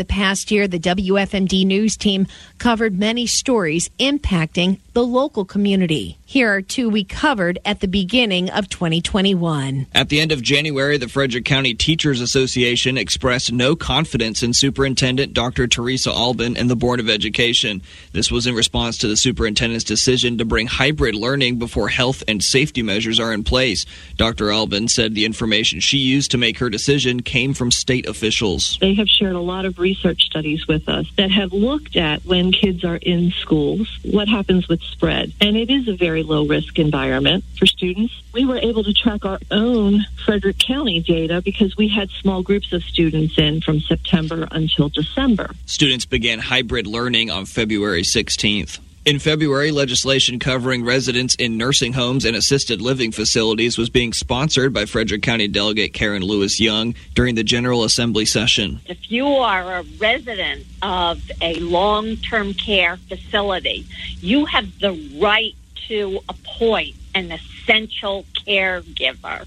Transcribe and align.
The 0.00 0.06
past 0.06 0.50
year, 0.50 0.66
the 0.66 0.78
WFMD 0.78 1.66
news 1.66 1.94
team 1.94 2.26
covered 2.56 2.98
many 2.98 3.26
stories 3.26 3.90
impacting 3.98 4.78
the 4.94 5.04
local 5.04 5.44
community. 5.44 6.16
Here 6.24 6.50
are 6.54 6.62
two 6.62 6.88
we 6.88 7.04
covered 7.04 7.58
at 7.64 7.80
the 7.80 7.88
beginning 7.88 8.50
of 8.50 8.68
2021. 8.70 9.86
At 9.94 10.08
the 10.08 10.20
end 10.20 10.32
of 10.32 10.42
January, 10.42 10.96
the 10.96 11.08
Frederick 11.08 11.44
County 11.44 11.74
Teachers 11.74 12.20
Association 12.20 12.96
expressed 12.96 13.52
no 13.52 13.76
confidence 13.76 14.42
in 14.42 14.54
Superintendent 14.54 15.34
Dr. 15.34 15.66
Theresa 15.66 16.10
Alban 16.10 16.56
and 16.56 16.70
the 16.70 16.76
Board 16.76 16.98
of 16.98 17.10
Education. 17.10 17.82
This 18.12 18.30
was 18.30 18.46
in 18.46 18.54
response 18.54 18.96
to 18.98 19.08
the 19.08 19.16
superintendent's 19.16 19.84
decision 19.84 20.38
to 20.38 20.44
bring 20.44 20.66
hybrid 20.66 21.14
learning 21.14 21.58
before 21.58 21.88
health 21.88 22.22
and 22.26 22.42
safety 22.42 22.82
measures 22.82 23.20
are 23.20 23.34
in 23.34 23.44
place. 23.44 23.84
Dr. 24.16 24.50
Albin 24.50 24.88
said 24.88 25.14
the 25.14 25.26
information 25.26 25.80
she 25.80 25.98
used 25.98 26.30
to 26.30 26.38
make 26.38 26.58
her 26.58 26.70
decision 26.70 27.20
came 27.20 27.52
from 27.52 27.70
state 27.70 28.06
officials. 28.06 28.78
They 28.80 28.94
have 28.94 29.08
shared 29.08 29.34
a 29.34 29.40
lot 29.40 29.64
of 29.64 29.78
research 29.78 29.89
studies 29.94 30.66
with 30.66 30.88
us 30.88 31.06
that 31.16 31.30
have 31.30 31.52
looked 31.52 31.96
at 31.96 32.24
when 32.24 32.52
kids 32.52 32.84
are 32.84 32.96
in 32.96 33.30
schools, 33.32 33.98
what 34.02 34.28
happens 34.28 34.68
with 34.68 34.82
spread. 34.82 35.32
And 35.40 35.56
it 35.56 35.70
is 35.70 35.88
a 35.88 35.94
very 35.94 36.22
low 36.22 36.46
risk 36.46 36.78
environment 36.78 37.44
for 37.58 37.66
students. 37.66 38.12
We 38.32 38.44
were 38.44 38.58
able 38.58 38.84
to 38.84 38.92
track 38.92 39.24
our 39.24 39.38
own 39.50 40.06
Frederick 40.24 40.58
County 40.58 41.00
data 41.00 41.40
because 41.42 41.76
we 41.76 41.88
had 41.88 42.10
small 42.10 42.42
groups 42.42 42.72
of 42.72 42.82
students 42.82 43.38
in 43.38 43.60
from 43.60 43.80
September 43.80 44.48
until 44.50 44.88
December. 44.88 45.50
Students 45.66 46.04
began 46.04 46.38
hybrid 46.38 46.86
learning 46.86 47.30
on 47.30 47.46
February 47.46 48.02
16th. 48.02 48.78
In 49.10 49.18
February, 49.18 49.72
legislation 49.72 50.38
covering 50.38 50.84
residents 50.84 51.34
in 51.34 51.56
nursing 51.56 51.94
homes 51.94 52.24
and 52.24 52.36
assisted 52.36 52.80
living 52.80 53.10
facilities 53.10 53.76
was 53.76 53.90
being 53.90 54.12
sponsored 54.12 54.72
by 54.72 54.84
Frederick 54.84 55.22
County 55.22 55.48
Delegate 55.48 55.92
Karen 55.92 56.22
Lewis 56.22 56.60
Young 56.60 56.94
during 57.16 57.34
the 57.34 57.42
General 57.42 57.82
Assembly 57.82 58.24
session. 58.24 58.78
If 58.86 59.10
you 59.10 59.26
are 59.26 59.78
a 59.78 59.82
resident 59.98 60.64
of 60.80 61.28
a 61.40 61.54
long 61.58 62.18
term 62.18 62.54
care 62.54 62.98
facility, 63.08 63.84
you 64.20 64.44
have 64.44 64.78
the 64.78 64.92
right 65.20 65.56
to 65.88 66.20
appoint 66.28 66.94
an 67.16 67.32
essential 67.32 68.24
caregiver 68.46 69.44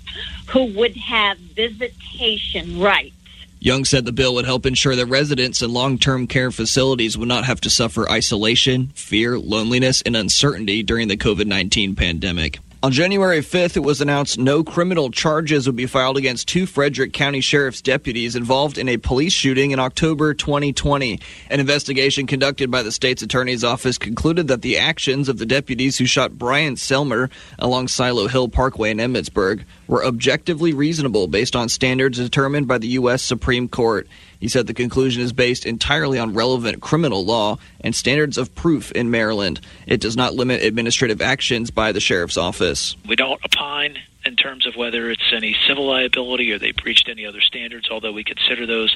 who 0.48 0.77
would 0.77 0.98
have 0.98 1.38
visitation 1.38 2.81
rights 2.81 3.16
Young 3.64 3.86
said 3.86 4.03
the 4.03 4.11
bill 4.11 4.33
would 4.33 4.44
help 4.44 4.66
ensure 4.66 4.94
that 4.94 5.06
residents 5.06 5.61
in 5.61 5.72
long 5.72 5.97
term 5.97 6.28
care 6.28 6.52
facilities 6.52 7.17
would 7.17 7.30
not 7.30 7.45
have 7.45 7.61
to 7.61 7.70
suffer 7.70 8.11
isolation, 8.11 8.92
fear, 8.94 9.39
loneliness, 9.39 10.02
and 10.02 10.17
uncertainty 10.17 10.83
during 10.83 11.08
the 11.08 11.16
COVID 11.16 11.47
19 11.47 11.95
pandemic. 11.95 12.59
On 12.84 12.92
January 12.92 13.39
5th, 13.39 13.78
it 13.78 13.80
was 13.80 14.02
announced 14.02 14.38
no 14.38 14.62
criminal 14.62 15.09
charges 15.09 15.67
would 15.67 15.76
be 15.78 15.86
filed 15.86 16.17
against 16.17 16.50
two 16.50 16.66
Frederick 16.66 17.14
County 17.14 17.39
Sheriff's 17.39 17.81
deputies 17.81 18.36
involved 18.36 18.78
in 18.78 18.89
a 18.89 18.98
police 18.98 19.31
shooting 19.31 19.72
in 19.72 19.80
October 19.80 20.34
2020. 20.34 21.17
An 21.50 21.59
investigation 21.61 22.28
conducted 22.28 22.70
by 22.70 22.84
the 22.84 22.92
state's 22.92 23.22
attorney's 23.22 23.64
office 23.64 23.98
concluded 23.98 24.50
that 24.50 24.64
the 24.64 24.78
actions 24.78 25.30
of 25.30 25.38
the 25.38 25.45
deputies 25.45 25.98
who 25.98 26.06
shot 26.06 26.38
Brian 26.38 26.76
Selmer 26.76 27.31
along 27.58 27.88
Silo 27.88 28.28
Hill 28.28 28.50
Parkway 28.50 28.92
in 28.92 28.98
Emmitsburg 28.98 29.64
were 29.88 30.04
objectively 30.04 30.73
reasonable 30.73 31.28
based 31.28 31.56
on 31.56 31.70
standards 31.70 32.17
determined 32.17 32.67
by 32.67 32.80
the 32.80 32.88
U.S. 32.88 33.23
Supreme 33.23 33.70
Court. 33.70 34.09
He 34.44 34.49
said 34.49 34.67
the 34.67 34.73
conclusion 34.73 35.23
is 35.23 35.31
based 35.31 35.66
entirely 35.66 36.19
on 36.19 36.33
relevant 36.33 36.81
criminal 36.81 37.23
law 37.23 37.59
and 37.80 37.95
standards 37.95 38.38
of 38.38 38.53
proof 38.53 38.91
in 38.91 39.09
Maryland. 39.09 39.61
It 39.88 40.02
does 40.02 40.17
not 40.17 40.33
limit 40.33 40.61
administrative 40.61 41.22
actions 41.22 41.72
by 41.72 41.94
the 41.94 42.02
sheriff's 42.02 42.36
office. 42.36 42.97
We 43.08 43.16
don't 43.16 43.39
opine 43.45 43.99
in 44.25 44.35
terms 44.35 44.66
of 44.66 44.75
whether 44.75 45.09
it's 45.09 45.33
any 45.33 45.55
civil 45.67 45.85
liability 45.85 46.52
or 46.52 46.59
they 46.59 46.71
breached 46.71 47.09
any 47.09 47.25
other 47.25 47.41
standards, 47.41 47.89
although 47.89 48.11
we 48.11 48.23
consider 48.23 48.65
those. 48.65 48.95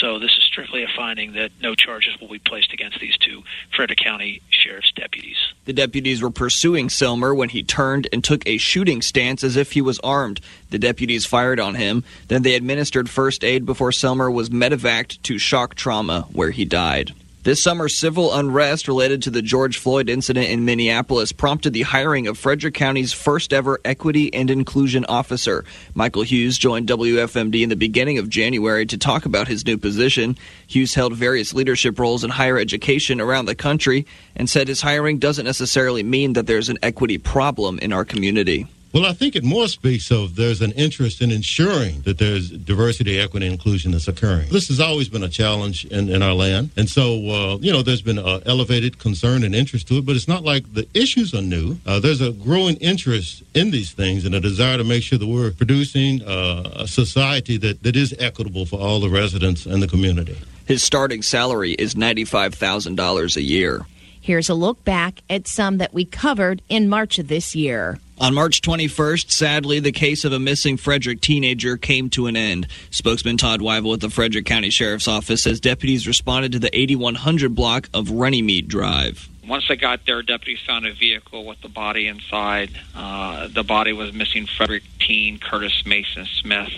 So 0.00 0.18
this 0.18 0.32
is 0.32 0.44
strictly 0.44 0.82
a 0.82 0.88
finding 0.96 1.32
that 1.32 1.52
no 1.60 1.74
charges 1.74 2.18
will 2.20 2.28
be 2.28 2.38
placed 2.38 2.72
against 2.72 3.00
these 3.00 3.16
two 3.18 3.42
Frederick 3.74 3.98
County 3.98 4.42
Sheriff's 4.50 4.92
deputies. 4.92 5.36
The 5.64 5.72
deputies 5.72 6.22
were 6.22 6.30
pursuing 6.30 6.88
Selmer 6.88 7.36
when 7.36 7.48
he 7.48 7.62
turned 7.62 8.08
and 8.12 8.22
took 8.22 8.46
a 8.46 8.58
shooting 8.58 9.02
stance 9.02 9.42
as 9.42 9.56
if 9.56 9.72
he 9.72 9.82
was 9.82 9.98
armed. 10.00 10.40
The 10.70 10.78
deputies 10.78 11.26
fired 11.26 11.60
on 11.60 11.74
him. 11.74 12.04
Then 12.28 12.42
they 12.42 12.54
administered 12.54 13.08
first 13.08 13.44
aid 13.44 13.66
before 13.66 13.90
Selmer 13.90 14.32
was 14.32 14.50
medevaced 14.50 15.22
to 15.22 15.38
shock 15.38 15.74
trauma, 15.74 16.26
where 16.32 16.50
he 16.50 16.64
died. 16.64 17.12
This 17.44 17.62
summer, 17.62 17.90
civil 17.90 18.32
unrest 18.32 18.88
related 18.88 19.20
to 19.24 19.30
the 19.30 19.42
George 19.42 19.76
Floyd 19.76 20.08
incident 20.08 20.48
in 20.48 20.64
Minneapolis 20.64 21.30
prompted 21.30 21.74
the 21.74 21.82
hiring 21.82 22.26
of 22.26 22.38
Frederick 22.38 22.72
County's 22.72 23.12
first 23.12 23.52
ever 23.52 23.78
equity 23.84 24.32
and 24.32 24.50
inclusion 24.50 25.04
officer. 25.10 25.66
Michael 25.92 26.22
Hughes 26.22 26.56
joined 26.56 26.88
WFMD 26.88 27.62
in 27.62 27.68
the 27.68 27.76
beginning 27.76 28.16
of 28.16 28.30
January 28.30 28.86
to 28.86 28.96
talk 28.96 29.26
about 29.26 29.46
his 29.46 29.66
new 29.66 29.76
position. 29.76 30.38
Hughes 30.66 30.94
held 30.94 31.12
various 31.12 31.52
leadership 31.52 31.98
roles 31.98 32.24
in 32.24 32.30
higher 32.30 32.58
education 32.58 33.20
around 33.20 33.44
the 33.44 33.54
country 33.54 34.06
and 34.34 34.48
said 34.48 34.66
his 34.66 34.80
hiring 34.80 35.18
doesn't 35.18 35.44
necessarily 35.44 36.02
mean 36.02 36.32
that 36.32 36.46
there's 36.46 36.70
an 36.70 36.78
equity 36.82 37.18
problem 37.18 37.78
in 37.80 37.92
our 37.92 38.06
community. 38.06 38.66
Well, 38.94 39.06
I 39.06 39.12
think 39.12 39.34
it 39.34 39.42
more 39.42 39.66
speaks 39.66 40.12
of 40.12 40.36
there's 40.36 40.60
an 40.60 40.70
interest 40.72 41.20
in 41.20 41.32
ensuring 41.32 42.02
that 42.02 42.18
there's 42.18 42.50
diversity, 42.50 43.18
equity, 43.18 43.48
inclusion 43.48 43.90
that's 43.90 44.06
occurring. 44.06 44.50
This 44.50 44.68
has 44.68 44.78
always 44.78 45.08
been 45.08 45.24
a 45.24 45.28
challenge 45.28 45.84
in, 45.86 46.08
in 46.08 46.22
our 46.22 46.32
land. 46.32 46.70
And 46.76 46.88
so, 46.88 47.14
uh, 47.28 47.58
you 47.60 47.72
know, 47.72 47.82
there's 47.82 48.02
been 48.02 48.20
uh, 48.20 48.38
elevated 48.46 49.00
concern 49.00 49.42
and 49.42 49.52
interest 49.52 49.88
to 49.88 49.98
it, 49.98 50.06
but 50.06 50.14
it's 50.14 50.28
not 50.28 50.44
like 50.44 50.74
the 50.74 50.86
issues 50.94 51.34
are 51.34 51.42
new. 51.42 51.76
Uh, 51.84 51.98
there's 51.98 52.20
a 52.20 52.30
growing 52.30 52.76
interest 52.76 53.42
in 53.52 53.72
these 53.72 53.90
things 53.90 54.24
and 54.24 54.32
a 54.32 54.38
desire 54.38 54.76
to 54.76 54.84
make 54.84 55.02
sure 55.02 55.18
that 55.18 55.26
we're 55.26 55.50
producing 55.50 56.22
uh, 56.22 56.70
a 56.76 56.86
society 56.86 57.56
that, 57.56 57.82
that 57.82 57.96
is 57.96 58.14
equitable 58.20 58.64
for 58.64 58.78
all 58.78 59.00
the 59.00 59.10
residents 59.10 59.66
and 59.66 59.82
the 59.82 59.88
community. 59.88 60.38
His 60.66 60.84
starting 60.84 61.22
salary 61.22 61.72
is 61.72 61.96
$95,000 61.96 63.36
a 63.36 63.42
year. 63.42 63.86
Here's 64.24 64.48
a 64.48 64.54
look 64.54 64.82
back 64.86 65.20
at 65.28 65.46
some 65.46 65.76
that 65.76 65.92
we 65.92 66.06
covered 66.06 66.62
in 66.70 66.88
March 66.88 67.18
of 67.18 67.28
this 67.28 67.54
year. 67.54 67.98
On 68.18 68.32
March 68.32 68.62
21st, 68.62 69.30
sadly, 69.30 69.80
the 69.80 69.92
case 69.92 70.24
of 70.24 70.32
a 70.32 70.38
missing 70.38 70.78
Frederick 70.78 71.20
teenager 71.20 71.76
came 71.76 72.08
to 72.08 72.26
an 72.26 72.34
end. 72.34 72.66
Spokesman 72.90 73.36
Todd 73.36 73.60
Wivell 73.60 73.92
at 73.92 74.00
the 74.00 74.08
Frederick 74.08 74.46
County 74.46 74.70
Sheriff's 74.70 75.06
Office 75.06 75.42
says 75.42 75.60
deputies 75.60 76.06
responded 76.06 76.52
to 76.52 76.58
the 76.58 76.74
8100 76.74 77.54
block 77.54 77.90
of 77.92 78.12
Runnymede 78.12 78.66
Drive. 78.66 79.28
Once 79.46 79.68
they 79.68 79.76
got 79.76 80.06
there, 80.06 80.22
deputies 80.22 80.60
found 80.66 80.86
a 80.86 80.94
vehicle 80.94 81.44
with 81.44 81.60
the 81.60 81.68
body 81.68 82.06
inside. 82.06 82.70
Uh, 82.96 83.48
the 83.48 83.62
body 83.62 83.92
was 83.92 84.14
missing 84.14 84.46
Frederick 84.46 84.84
teen 85.00 85.38
Curtis 85.38 85.84
Mason 85.84 86.24
Smith, 86.24 86.72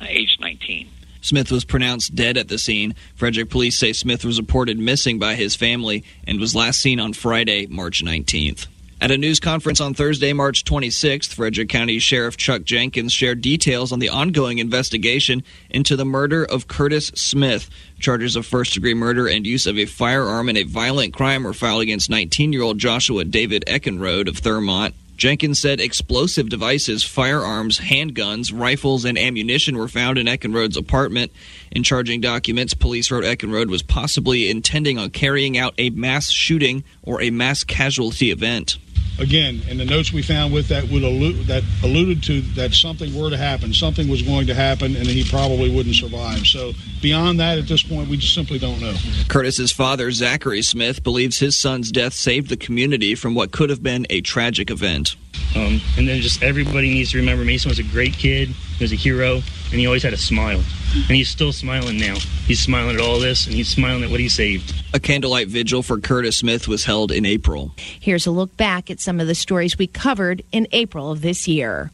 uh, 0.00 0.06
age 0.08 0.38
19. 0.38 0.88
Smith 1.20 1.50
was 1.50 1.64
pronounced 1.64 2.14
dead 2.14 2.36
at 2.36 2.48
the 2.48 2.58
scene. 2.58 2.94
Frederick 3.14 3.50
police 3.50 3.78
say 3.78 3.92
Smith 3.92 4.24
was 4.24 4.38
reported 4.38 4.78
missing 4.78 5.18
by 5.18 5.34
his 5.34 5.56
family 5.56 6.04
and 6.26 6.40
was 6.40 6.54
last 6.54 6.78
seen 6.78 7.00
on 7.00 7.12
Friday, 7.12 7.66
March 7.66 8.04
19th. 8.04 8.66
At 9.00 9.12
a 9.12 9.16
news 9.16 9.38
conference 9.38 9.80
on 9.80 9.94
Thursday, 9.94 10.32
March 10.32 10.64
26th, 10.64 11.32
Frederick 11.32 11.68
County 11.68 12.00
Sheriff 12.00 12.36
Chuck 12.36 12.64
Jenkins 12.64 13.12
shared 13.12 13.40
details 13.40 13.92
on 13.92 14.00
the 14.00 14.08
ongoing 14.08 14.58
investigation 14.58 15.44
into 15.70 15.94
the 15.94 16.04
murder 16.04 16.44
of 16.44 16.66
Curtis 16.66 17.12
Smith. 17.14 17.70
Charges 18.00 18.34
of 18.34 18.44
first 18.44 18.74
degree 18.74 18.94
murder 18.94 19.28
and 19.28 19.46
use 19.46 19.68
of 19.68 19.78
a 19.78 19.84
firearm 19.84 20.48
in 20.48 20.56
a 20.56 20.64
violent 20.64 21.14
crime 21.14 21.44
were 21.44 21.52
filed 21.52 21.82
against 21.82 22.10
19 22.10 22.52
year 22.52 22.62
old 22.62 22.78
Joshua 22.78 23.24
David 23.24 23.62
Eckenrode 23.68 24.26
of 24.26 24.40
Thurmont. 24.40 24.94
Jenkins 25.18 25.60
said 25.60 25.80
explosive 25.80 26.48
devices, 26.48 27.02
firearms, 27.02 27.80
handguns, 27.80 28.52
rifles, 28.54 29.04
and 29.04 29.18
ammunition 29.18 29.76
were 29.76 29.88
found 29.88 30.16
in 30.16 30.26
Eckenrode's 30.26 30.76
apartment. 30.76 31.32
In 31.72 31.82
charging 31.82 32.20
documents, 32.20 32.72
police 32.72 33.10
wrote 33.10 33.24
Eckenrode 33.24 33.68
was 33.68 33.82
possibly 33.82 34.48
intending 34.48 34.96
on 34.96 35.10
carrying 35.10 35.58
out 35.58 35.74
a 35.76 35.90
mass 35.90 36.30
shooting 36.30 36.84
or 37.02 37.20
a 37.20 37.30
mass 37.30 37.64
casualty 37.64 38.30
event 38.30 38.78
again, 39.18 39.62
in 39.68 39.78
the 39.78 39.84
notes 39.84 40.12
we 40.12 40.22
found 40.22 40.52
with 40.52 40.68
that 40.68 40.84
would 40.84 41.02
allude, 41.02 41.46
that 41.46 41.62
alluded 41.82 42.22
to 42.24 42.40
that 42.54 42.72
something 42.72 43.14
were 43.14 43.30
to 43.30 43.36
happen, 43.36 43.72
something 43.72 44.08
was 44.08 44.22
going 44.22 44.46
to 44.46 44.54
happen, 44.54 44.96
and 44.96 45.06
he 45.06 45.24
probably 45.28 45.74
wouldn't 45.74 45.96
survive. 45.96 46.46
So 46.46 46.72
beyond 47.02 47.40
that, 47.40 47.58
at 47.58 47.66
this 47.66 47.82
point, 47.82 48.08
we 48.08 48.16
just 48.16 48.34
simply 48.34 48.58
don't 48.58 48.80
know. 48.80 48.94
Curtis's 49.28 49.72
father, 49.72 50.10
Zachary 50.10 50.62
Smith, 50.62 51.02
believes 51.02 51.38
his 51.38 51.60
son's 51.60 51.90
death 51.90 52.14
saved 52.14 52.48
the 52.48 52.56
community 52.56 53.14
from 53.14 53.34
what 53.34 53.52
could 53.52 53.70
have 53.70 53.82
been 53.82 54.06
a 54.10 54.20
tragic 54.20 54.70
event. 54.70 55.16
Um, 55.56 55.80
and 55.96 56.06
then 56.06 56.20
just 56.20 56.42
everybody 56.42 56.90
needs 56.90 57.12
to 57.12 57.18
remember 57.18 57.44
Mason 57.44 57.68
was 57.68 57.78
a 57.78 57.84
great 57.84 58.12
kid. 58.12 58.48
He 58.48 58.84
was 58.84 58.92
a 58.92 58.96
hero, 58.96 59.34
and 59.34 59.80
he 59.80 59.86
always 59.86 60.02
had 60.02 60.12
a 60.12 60.18
smile. 60.18 60.62
And 60.94 61.16
he's 61.16 61.28
still 61.28 61.52
smiling 61.52 61.98
now. 61.98 62.16
He's 62.46 62.60
smiling 62.60 62.96
at 62.96 63.00
all 63.00 63.18
this, 63.18 63.46
and 63.46 63.54
he's 63.54 63.68
smiling 63.68 64.04
at 64.04 64.10
what 64.10 64.20
he 64.20 64.28
saved. 64.28 64.74
A 64.94 65.00
candlelight 65.00 65.48
vigil 65.48 65.82
for 65.82 65.98
Curtis 65.98 66.38
Smith 66.38 66.66
was 66.66 66.84
held 66.84 67.12
in 67.12 67.26
April. 67.26 67.72
Here's 67.76 68.26
a 68.26 68.30
look 68.30 68.56
back 68.56 68.90
at 68.90 69.00
some 69.00 69.20
of 69.20 69.26
the 69.26 69.34
stories 69.34 69.76
we 69.76 69.86
covered 69.86 70.42
in 70.50 70.66
April 70.72 71.10
of 71.10 71.20
this 71.20 71.46
year. 71.46 71.90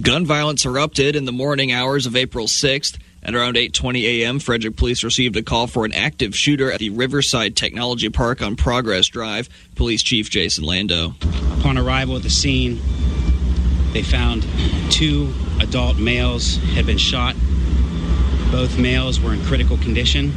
Gun 0.00 0.26
violence 0.26 0.64
erupted 0.64 1.14
in 1.14 1.24
the 1.24 1.32
morning 1.32 1.70
hours 1.70 2.06
of 2.06 2.16
April 2.16 2.46
6th. 2.46 2.98
At 3.22 3.34
around 3.34 3.56
8:20 3.56 4.02
a.m., 4.02 4.38
Frederick 4.38 4.76
police 4.76 5.02
received 5.02 5.34
a 5.36 5.42
call 5.42 5.66
for 5.66 5.86
an 5.86 5.92
active 5.94 6.36
shooter 6.36 6.70
at 6.70 6.78
the 6.78 6.90
Riverside 6.90 7.56
Technology 7.56 8.10
Park 8.10 8.42
on 8.42 8.54
Progress 8.54 9.06
Drive. 9.06 9.48
Police 9.76 10.02
Chief 10.02 10.28
Jason 10.28 10.64
Lando. 10.64 11.14
Upon 11.58 11.78
arrival 11.78 12.16
at 12.16 12.22
the 12.22 12.28
scene, 12.28 12.82
they 13.94 14.02
found 14.02 14.46
two 14.90 15.32
adult 15.60 15.96
males 15.96 16.56
had 16.74 16.84
been 16.84 16.98
shot 16.98 17.34
Both 18.54 18.78
males 18.78 19.20
were 19.20 19.32
in 19.32 19.44
critical 19.46 19.76
condition. 19.78 20.32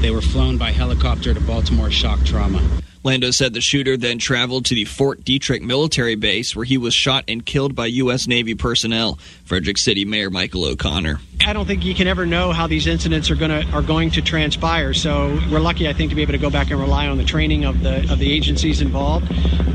They 0.00 0.10
were 0.10 0.22
flown 0.22 0.56
by 0.56 0.72
helicopter 0.72 1.34
to 1.34 1.40
Baltimore 1.42 1.90
shock 1.90 2.24
trauma. 2.24 2.66
Lando 3.04 3.30
said 3.30 3.52
the 3.52 3.60
shooter 3.60 3.98
then 3.98 4.16
traveled 4.16 4.64
to 4.64 4.74
the 4.74 4.86
Fort 4.86 5.22
Detrick 5.22 5.60
military 5.60 6.14
base 6.14 6.56
where 6.56 6.64
he 6.64 6.78
was 6.78 6.94
shot 6.94 7.24
and 7.28 7.44
killed 7.44 7.74
by 7.74 7.84
U.S. 7.84 8.26
Navy 8.26 8.54
personnel. 8.54 9.18
Frederick 9.44 9.76
City 9.76 10.06
Mayor 10.06 10.30
Michael 10.30 10.64
O'Connor. 10.64 11.20
I 11.46 11.52
don't 11.52 11.66
think 11.66 11.84
you 11.84 11.94
can 11.94 12.06
ever 12.06 12.24
know 12.24 12.50
how 12.50 12.66
these 12.66 12.86
incidents 12.86 13.30
are 13.30 13.36
going 13.36 13.50
to 13.50 13.70
are 13.72 13.82
going 13.82 14.10
to 14.12 14.22
transpire. 14.22 14.94
So 14.94 15.38
we're 15.50 15.60
lucky, 15.60 15.86
I 15.86 15.92
think, 15.92 16.08
to 16.12 16.16
be 16.16 16.22
able 16.22 16.32
to 16.32 16.38
go 16.38 16.48
back 16.48 16.70
and 16.70 16.80
rely 16.80 17.08
on 17.08 17.18
the 17.18 17.24
training 17.24 17.66
of 17.66 17.82
the 17.82 18.10
of 18.10 18.20
the 18.20 18.32
agencies 18.32 18.80
involved 18.80 19.28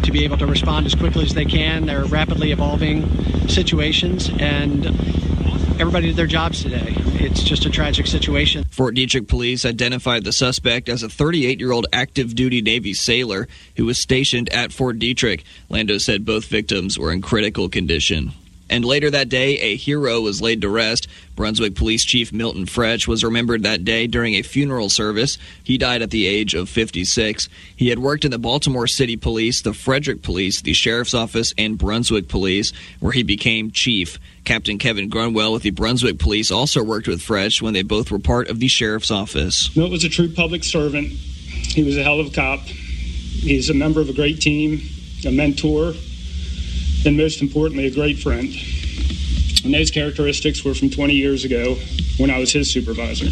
to 0.05 0.11
be 0.11 0.23
able 0.23 0.37
to 0.37 0.47
respond 0.47 0.87
as 0.87 0.95
quickly 0.95 1.23
as 1.23 1.35
they 1.35 1.45
can. 1.45 1.85
They're 1.85 2.05
rapidly 2.05 2.51
evolving 2.51 3.47
situations, 3.47 4.27
and 4.39 4.87
everybody 5.79 6.07
did 6.07 6.15
their 6.15 6.27
jobs 6.27 6.63
today. 6.63 6.93
It's 7.19 7.43
just 7.43 7.65
a 7.65 7.69
tragic 7.69 8.07
situation. 8.07 8.63
Fort 8.65 8.95
Detrick 8.95 9.27
police 9.27 9.65
identified 9.65 10.23
the 10.23 10.31
suspect 10.31 10.89
as 10.89 11.03
a 11.03 11.09
38 11.09 11.59
year 11.59 11.71
old 11.71 11.87
active 11.93 12.35
duty 12.35 12.61
Navy 12.61 12.93
sailor 12.93 13.47
who 13.75 13.85
was 13.85 14.01
stationed 14.01 14.49
at 14.49 14.71
Fort 14.71 14.99
Detrick. 14.99 15.43
Lando 15.69 15.97
said 15.97 16.25
both 16.25 16.45
victims 16.45 16.97
were 16.97 17.11
in 17.11 17.21
critical 17.21 17.69
condition. 17.69 18.33
And 18.69 18.83
later 18.83 19.09
that 19.09 19.29
day, 19.29 19.57
a 19.59 19.75
hero 19.75 20.21
was 20.21 20.41
laid 20.41 20.61
to 20.61 20.69
rest. 20.69 21.07
Brunswick 21.35 21.75
Police 21.75 22.03
Chief 22.03 22.33
Milton 22.33 22.65
Frech 22.65 23.07
was 23.07 23.23
remembered 23.23 23.63
that 23.63 23.85
day 23.85 24.07
during 24.07 24.33
a 24.33 24.41
funeral 24.41 24.89
service. 24.89 25.37
He 25.63 25.77
died 25.77 26.01
at 26.01 26.09
the 26.09 26.25
age 26.25 26.53
of 26.53 26.67
56. 26.67 27.47
He 27.75 27.89
had 27.89 27.99
worked 27.99 28.25
in 28.25 28.31
the 28.31 28.39
Baltimore 28.39 28.87
City 28.87 29.15
Police, 29.15 29.61
the 29.61 29.73
Frederick 29.73 30.21
Police, 30.21 30.61
the 30.61 30.73
Sheriff's 30.73 31.13
Office, 31.13 31.53
and 31.57 31.77
Brunswick 31.77 32.27
Police, 32.27 32.73
where 32.99 33.13
he 33.13 33.23
became 33.23 33.71
chief. 33.71 34.19
Captain 34.43 34.77
Kevin 34.77 35.09
Grunwell 35.09 35.53
with 35.53 35.63
the 35.63 35.71
Brunswick 35.71 36.19
Police 36.19 36.51
also 36.51 36.83
worked 36.83 37.07
with 37.07 37.21
Frech 37.21 37.61
when 37.61 37.73
they 37.73 37.83
both 37.83 38.11
were 38.11 38.19
part 38.19 38.49
of 38.49 38.59
the 38.59 38.67
Sheriff's 38.67 39.11
Office. 39.11 39.75
Milt 39.75 39.91
was 39.91 40.03
a 40.03 40.09
true 40.09 40.31
public 40.31 40.63
servant. 40.63 41.09
He 41.09 41.83
was 41.83 41.97
a 41.97 42.03
hell 42.03 42.19
of 42.19 42.27
a 42.27 42.31
cop. 42.31 42.61
He's 42.61 43.69
a 43.69 43.73
member 43.73 44.01
of 44.01 44.09
a 44.09 44.13
great 44.13 44.41
team, 44.41 44.81
a 45.25 45.31
mentor, 45.31 45.93
and 47.07 47.17
most 47.17 47.41
importantly, 47.41 47.87
a 47.87 47.91
great 47.91 48.19
friend. 48.19 48.53
And 49.63 49.73
those 49.73 49.89
characteristics 49.89 50.63
were 50.63 50.75
from 50.75 50.89
20 50.89 51.13
years 51.13 51.43
ago 51.43 51.75
when 52.17 52.29
I 52.29 52.37
was 52.37 52.51
his 52.51 52.71
supervisor. 52.71 53.27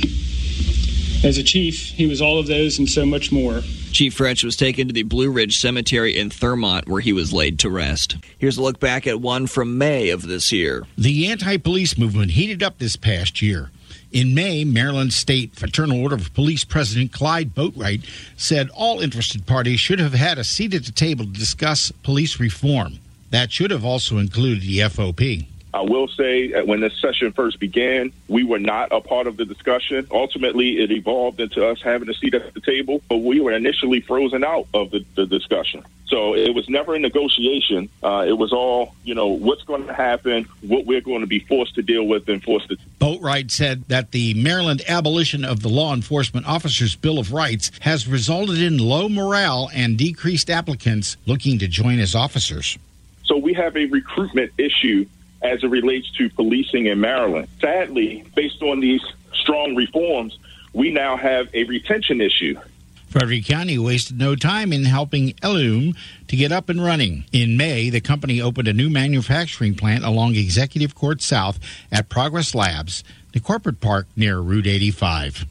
As 1.23 1.37
a 1.37 1.43
chief, 1.43 1.89
he 1.89 2.07
was 2.07 2.21
all 2.21 2.39
of 2.39 2.47
those 2.47 2.79
and 2.79 2.89
so 2.89 3.05
much 3.05 3.31
more. 3.31 3.61
Chief 3.91 4.17
Frech 4.17 4.43
was 4.43 4.55
taken 4.55 4.87
to 4.87 4.93
the 4.93 5.03
Blue 5.03 5.29
Ridge 5.29 5.57
Cemetery 5.57 6.17
in 6.17 6.29
Thurmont, 6.29 6.87
where 6.87 7.01
he 7.01 7.13
was 7.13 7.31
laid 7.31 7.59
to 7.59 7.69
rest. 7.69 8.17
Here's 8.37 8.57
a 8.57 8.61
look 8.61 8.79
back 8.79 9.07
at 9.07 9.21
one 9.21 9.47
from 9.47 9.77
May 9.77 10.09
of 10.09 10.27
this 10.27 10.51
year. 10.51 10.85
The 10.97 11.31
anti 11.31 11.57
police 11.57 11.97
movement 11.97 12.31
heated 12.31 12.61
up 12.61 12.77
this 12.77 12.95
past 12.95 13.41
year. 13.41 13.71
In 14.11 14.33
May, 14.33 14.63
Maryland 14.63 15.13
State 15.13 15.55
Fraternal 15.55 16.01
Order 16.01 16.15
of 16.15 16.33
Police 16.33 16.63
President 16.63 17.11
Clyde 17.11 17.55
Boatwright 17.55 18.05
said 18.37 18.69
all 18.73 18.99
interested 18.99 19.45
parties 19.45 19.79
should 19.79 19.99
have 19.99 20.13
had 20.13 20.37
a 20.37 20.43
seat 20.43 20.73
at 20.73 20.85
the 20.85 20.91
table 20.91 21.25
to 21.25 21.31
discuss 21.31 21.91
police 22.03 22.39
reform. 22.39 22.99
That 23.35 23.51
should 23.51 23.71
have 23.71 23.83
also 23.83 24.17
included 24.17 24.61
the 24.63 24.79
FOP. 24.79 25.45
I 25.73 25.81
will 25.81 26.07
say 26.07 26.53
that 26.53 26.67
when 26.67 26.79
this 26.79 26.97
session 27.01 27.33
first 27.33 27.59
began, 27.59 28.13
we 28.29 28.45
were 28.45 28.59
not 28.59 28.93
a 28.93 29.01
part 29.01 29.27
of 29.27 29.35
the 29.35 29.43
discussion. 29.43 30.07
Ultimately, 30.09 30.79
it 30.79 30.89
evolved 30.89 31.41
into 31.41 31.67
us 31.67 31.81
having 31.81 32.09
a 32.09 32.13
seat 32.13 32.33
at 32.33 32.53
the 32.53 32.61
table, 32.61 33.01
but 33.09 33.17
we 33.17 33.41
were 33.41 33.51
initially 33.51 33.99
frozen 33.99 34.45
out 34.45 34.69
of 34.73 34.91
the, 34.91 35.03
the 35.15 35.25
discussion. 35.25 35.83
So 36.07 36.33
it 36.33 36.55
was 36.55 36.69
never 36.69 36.95
a 36.95 36.99
negotiation. 36.99 37.89
Uh, 38.01 38.23
it 38.25 38.37
was 38.37 38.53
all, 38.53 38.95
you 39.03 39.13
know, 39.13 39.27
what's 39.27 39.63
going 39.63 39.85
to 39.87 39.93
happen, 39.93 40.45
what 40.61 40.85
we're 40.85 41.01
going 41.01 41.19
to 41.19 41.27
be 41.27 41.39
forced 41.39 41.75
to 41.75 41.81
deal 41.81 42.07
with 42.07 42.29
and 42.29 42.41
forced 42.41 42.69
to. 42.69 42.77
Boatwright 43.01 43.51
said 43.51 43.83
that 43.89 44.11
the 44.11 44.33
Maryland 44.33 44.81
abolition 44.87 45.43
of 45.43 45.61
the 45.61 45.67
Law 45.67 45.93
Enforcement 45.93 46.47
Officers 46.47 46.95
Bill 46.95 47.19
of 47.19 47.33
Rights 47.33 47.69
has 47.81 48.07
resulted 48.07 48.61
in 48.61 48.77
low 48.77 49.09
morale 49.09 49.69
and 49.73 49.97
decreased 49.97 50.49
applicants 50.49 51.17
looking 51.25 51.59
to 51.59 51.67
join 51.67 51.99
as 51.99 52.15
officers. 52.15 52.77
Have 53.55 53.75
a 53.77 53.85
recruitment 53.85 54.51
issue 54.57 55.05
as 55.41 55.63
it 55.63 55.67
relates 55.67 56.09
to 56.17 56.29
policing 56.29 56.87
in 56.87 56.99
Maryland. 56.99 57.47
Sadly, 57.61 58.25
based 58.35 58.61
on 58.61 58.79
these 58.79 59.01
strong 59.33 59.75
reforms, 59.75 60.37
we 60.73 60.91
now 60.91 61.17
have 61.17 61.49
a 61.53 61.63
retention 61.65 62.21
issue. 62.21 62.59
Frederick 63.07 63.45
County 63.45 63.77
wasted 63.77 64.17
no 64.17 64.35
time 64.35 64.73
in 64.73 64.83
helping 64.83 65.29
Ellume 65.35 65.95
to 66.27 66.35
get 66.35 66.51
up 66.51 66.67
and 66.67 66.83
running. 66.83 67.23
In 67.31 67.55
May, 67.55 67.89
the 67.89 68.01
company 68.01 68.41
opened 68.41 68.67
a 68.67 68.73
new 68.73 68.89
manufacturing 68.89 69.73
plant 69.73 70.03
along 70.03 70.35
Executive 70.35 70.95
Court 70.95 71.21
South 71.21 71.57
at 71.93 72.09
Progress 72.09 72.53
Labs, 72.53 73.05
the 73.31 73.39
corporate 73.39 73.79
park 73.79 74.07
near 74.17 74.39
Route 74.39 74.67
85. 74.67 75.45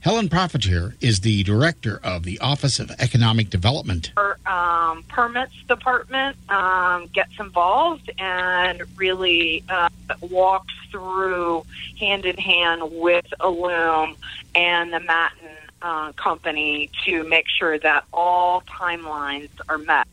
Helen 0.00 0.30
Propheter 0.30 0.94
is 1.02 1.20
the 1.20 1.42
director 1.42 2.00
of 2.02 2.22
the 2.22 2.38
Office 2.38 2.80
of 2.80 2.90
Economic 2.98 3.50
Development. 3.50 4.10
Um, 4.46 5.02
permits 5.08 5.52
department 5.68 6.36
um, 6.50 7.06
gets 7.12 7.38
involved 7.38 8.10
and 8.18 8.82
really 8.96 9.62
uh, 9.68 9.90
walks 10.22 10.72
through 10.90 11.64
hand 11.98 12.24
in 12.24 12.36
hand 12.38 12.82
with 12.92 13.26
Ellume 13.40 14.16
and 14.54 14.92
the 14.92 15.00
Matan 15.00 15.56
uh, 15.82 16.12
company 16.12 16.90
to 17.04 17.22
make 17.24 17.46
sure 17.48 17.78
that 17.78 18.04
all 18.12 18.62
timelines 18.62 19.50
are 19.68 19.78
met. 19.78 20.06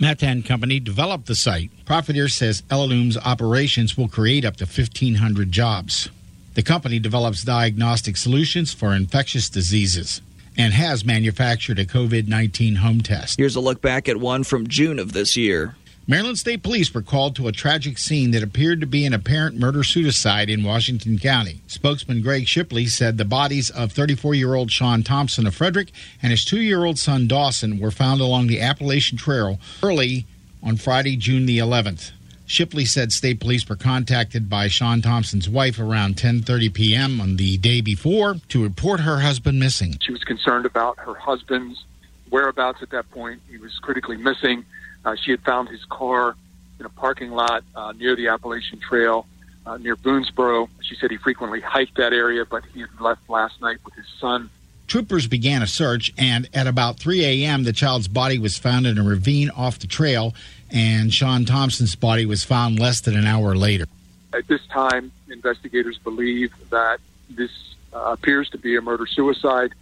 Matan 0.00 0.42
Company 0.42 0.80
developed 0.80 1.26
the 1.26 1.34
site. 1.34 1.70
Propheter 1.84 2.28
says 2.28 2.62
Ellume's 2.70 3.16
operations 3.18 3.96
will 3.96 4.08
create 4.08 4.44
up 4.44 4.56
to 4.56 4.64
1,500 4.64 5.52
jobs. 5.52 6.08
The 6.54 6.62
company 6.62 7.00
develops 7.00 7.42
diagnostic 7.42 8.16
solutions 8.16 8.72
for 8.72 8.94
infectious 8.94 9.48
diseases 9.48 10.22
and 10.56 10.72
has 10.72 11.04
manufactured 11.04 11.80
a 11.80 11.84
COVID 11.84 12.28
19 12.28 12.76
home 12.76 13.00
test. 13.00 13.38
Here's 13.38 13.56
a 13.56 13.60
look 13.60 13.82
back 13.82 14.08
at 14.08 14.18
one 14.18 14.44
from 14.44 14.68
June 14.68 15.00
of 15.00 15.12
this 15.12 15.36
year. 15.36 15.74
Maryland 16.06 16.38
State 16.38 16.62
Police 16.62 16.92
were 16.92 17.00
called 17.00 17.34
to 17.34 17.48
a 17.48 17.52
tragic 17.52 17.96
scene 17.96 18.30
that 18.32 18.42
appeared 18.42 18.80
to 18.80 18.86
be 18.86 19.06
an 19.06 19.14
apparent 19.14 19.58
murder 19.58 19.82
suicide 19.82 20.50
in 20.50 20.62
Washington 20.62 21.18
County. 21.18 21.62
Spokesman 21.66 22.20
Greg 22.20 22.46
Shipley 22.46 22.86
said 22.86 23.16
the 23.16 23.24
bodies 23.24 23.70
of 23.70 23.90
34 23.90 24.34
year 24.34 24.54
old 24.54 24.70
Sean 24.70 25.02
Thompson 25.02 25.46
of 25.46 25.54
Frederick 25.54 25.88
and 26.22 26.30
his 26.30 26.44
two 26.44 26.60
year 26.60 26.84
old 26.84 26.98
son 26.98 27.26
Dawson 27.26 27.80
were 27.80 27.90
found 27.90 28.20
along 28.20 28.46
the 28.46 28.60
Appalachian 28.60 29.16
Trail 29.18 29.58
early 29.82 30.26
on 30.62 30.76
Friday, 30.76 31.16
June 31.16 31.46
the 31.46 31.58
11th. 31.58 32.12
Shipley 32.46 32.84
said 32.84 33.10
state 33.10 33.40
police 33.40 33.66
were 33.68 33.76
contacted 33.76 34.50
by 34.50 34.68
Sean 34.68 35.00
Thompson's 35.00 35.48
wife 35.48 35.78
around 35.78 36.16
10:30 36.16 36.72
p.m. 36.74 37.20
on 37.20 37.36
the 37.36 37.56
day 37.56 37.80
before 37.80 38.36
to 38.48 38.62
report 38.62 39.00
her 39.00 39.20
husband 39.20 39.58
missing. 39.58 39.96
She 40.02 40.12
was 40.12 40.24
concerned 40.24 40.66
about 40.66 40.98
her 40.98 41.14
husband's 41.14 41.84
whereabouts 42.30 42.82
at 42.82 42.90
that 42.90 43.10
point. 43.10 43.40
He 43.48 43.58
was 43.58 43.78
critically 43.78 44.16
missing. 44.16 44.64
Uh, 45.04 45.16
she 45.16 45.30
had 45.30 45.40
found 45.42 45.68
his 45.68 45.84
car 45.86 46.36
in 46.78 46.86
a 46.86 46.90
parking 46.90 47.30
lot 47.30 47.64
uh, 47.74 47.92
near 47.92 48.16
the 48.16 48.28
Appalachian 48.28 48.80
Trail 48.80 49.26
uh, 49.66 49.76
near 49.78 49.96
Boonsboro. 49.96 50.68
She 50.82 50.96
said 50.96 51.10
he 51.10 51.16
frequently 51.16 51.60
hiked 51.60 51.96
that 51.96 52.12
area, 52.12 52.44
but 52.44 52.64
he 52.72 52.80
had 52.80 53.00
left 53.00 53.28
last 53.28 53.60
night 53.60 53.78
with 53.84 53.94
his 53.94 54.06
son. 54.20 54.50
Troopers 54.86 55.26
began 55.26 55.62
a 55.62 55.66
search, 55.66 56.12
and 56.18 56.48
at 56.52 56.66
about 56.66 56.98
3 56.98 57.24
a.m., 57.24 57.64
the 57.64 57.72
child's 57.72 58.06
body 58.06 58.38
was 58.38 58.58
found 58.58 58.86
in 58.86 58.98
a 58.98 59.02
ravine 59.02 59.48
off 59.50 59.78
the 59.78 59.86
trail, 59.86 60.34
and 60.74 61.14
Sean 61.14 61.44
Thompson's 61.44 61.94
body 61.94 62.26
was 62.26 62.42
found 62.42 62.80
less 62.80 63.00
than 63.00 63.16
an 63.16 63.26
hour 63.26 63.54
later. 63.54 63.86
At 64.34 64.48
this 64.48 64.66
time, 64.66 65.12
investigators 65.30 65.96
believe 65.98 66.52
that 66.70 66.98
this 67.30 67.50
uh, 67.92 68.00
appears 68.00 68.50
to 68.50 68.58
be 68.58 68.76
a 68.76 68.82
murder 68.82 69.06
suicide 69.06 69.72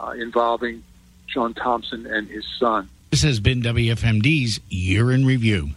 uh, 0.00 0.10
involving 0.10 0.82
Sean 1.26 1.54
Thompson 1.54 2.06
and 2.06 2.28
his 2.28 2.44
son. 2.58 2.88
This 3.10 3.22
has 3.22 3.38
been 3.38 3.62
WFMD's 3.62 4.60
Year 4.68 5.12
in 5.12 5.24
Review. 5.24 5.70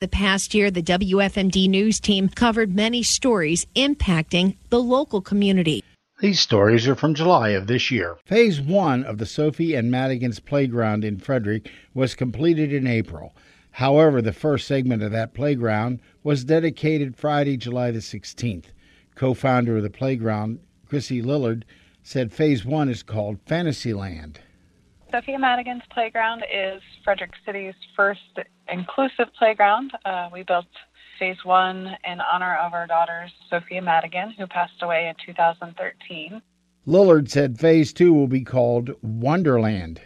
The 0.00 0.08
past 0.08 0.52
year, 0.52 0.70
the 0.70 0.82
WFMD 0.82 1.68
news 1.68 1.98
team 1.98 2.28
covered 2.28 2.74
many 2.74 3.02
stories 3.02 3.64
impacting 3.74 4.56
the 4.68 4.82
local 4.82 5.22
community. 5.22 5.82
These 6.20 6.40
stories 6.40 6.86
are 6.86 6.94
from 6.94 7.14
July 7.14 7.50
of 7.50 7.66
this 7.66 7.90
year. 7.90 8.16
Phase 8.26 8.60
one 8.60 9.04
of 9.04 9.18
the 9.18 9.26
Sophie 9.26 9.74
and 9.74 9.90
Madigan's 9.90 10.38
playground 10.38 11.04
in 11.04 11.18
Frederick 11.18 11.70
was 11.94 12.14
completed 12.14 12.72
in 12.72 12.86
April. 12.86 13.32
However, 13.72 14.20
the 14.20 14.32
first 14.32 14.66
segment 14.66 15.02
of 15.02 15.12
that 15.12 15.34
playground 15.34 16.00
was 16.22 16.44
dedicated 16.44 17.16
Friday, 17.16 17.56
July 17.56 17.90
the 17.90 18.00
16th. 18.00 18.66
Co 19.14 19.34
founder 19.34 19.78
of 19.78 19.82
the 19.82 19.90
playground, 19.90 20.60
Chrissy 20.86 21.22
Lillard, 21.22 21.64
said 22.02 22.32
phase 22.32 22.64
one 22.64 22.88
is 22.88 23.02
called 23.02 23.38
Fantasyland. 23.46 24.40
Sophia 25.10 25.38
Madigan's 25.38 25.82
Playground 25.90 26.44
is 26.52 26.80
Frederick 27.04 27.32
City's 27.44 27.74
first 27.94 28.20
inclusive 28.68 29.28
playground. 29.38 29.92
Uh, 30.04 30.28
we 30.32 30.42
built 30.42 30.66
phase 31.18 31.44
one 31.44 31.96
in 32.04 32.20
honor 32.20 32.56
of 32.56 32.72
our 32.72 32.86
daughter, 32.86 33.28
Sophia 33.50 33.82
Madigan, 33.82 34.30
who 34.38 34.46
passed 34.46 34.82
away 34.82 35.08
in 35.08 35.14
2013. 35.26 36.40
Lillard 36.86 37.30
said 37.30 37.60
phase 37.60 37.92
two 37.92 38.12
will 38.12 38.26
be 38.26 38.42
called 38.42 38.90
Wonderland. 39.02 40.00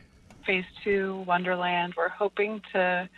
Phase 0.45 0.65
two, 0.85 1.25
Wonderland, 1.27 1.95
we're 1.97 2.09
hoping 2.09 2.61
to 2.73 3.09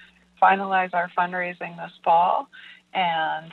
finalize 0.42 0.94
our 0.94 1.10
fundraising 1.16 1.76
this 1.76 1.92
fall 2.04 2.48
and 2.94 3.52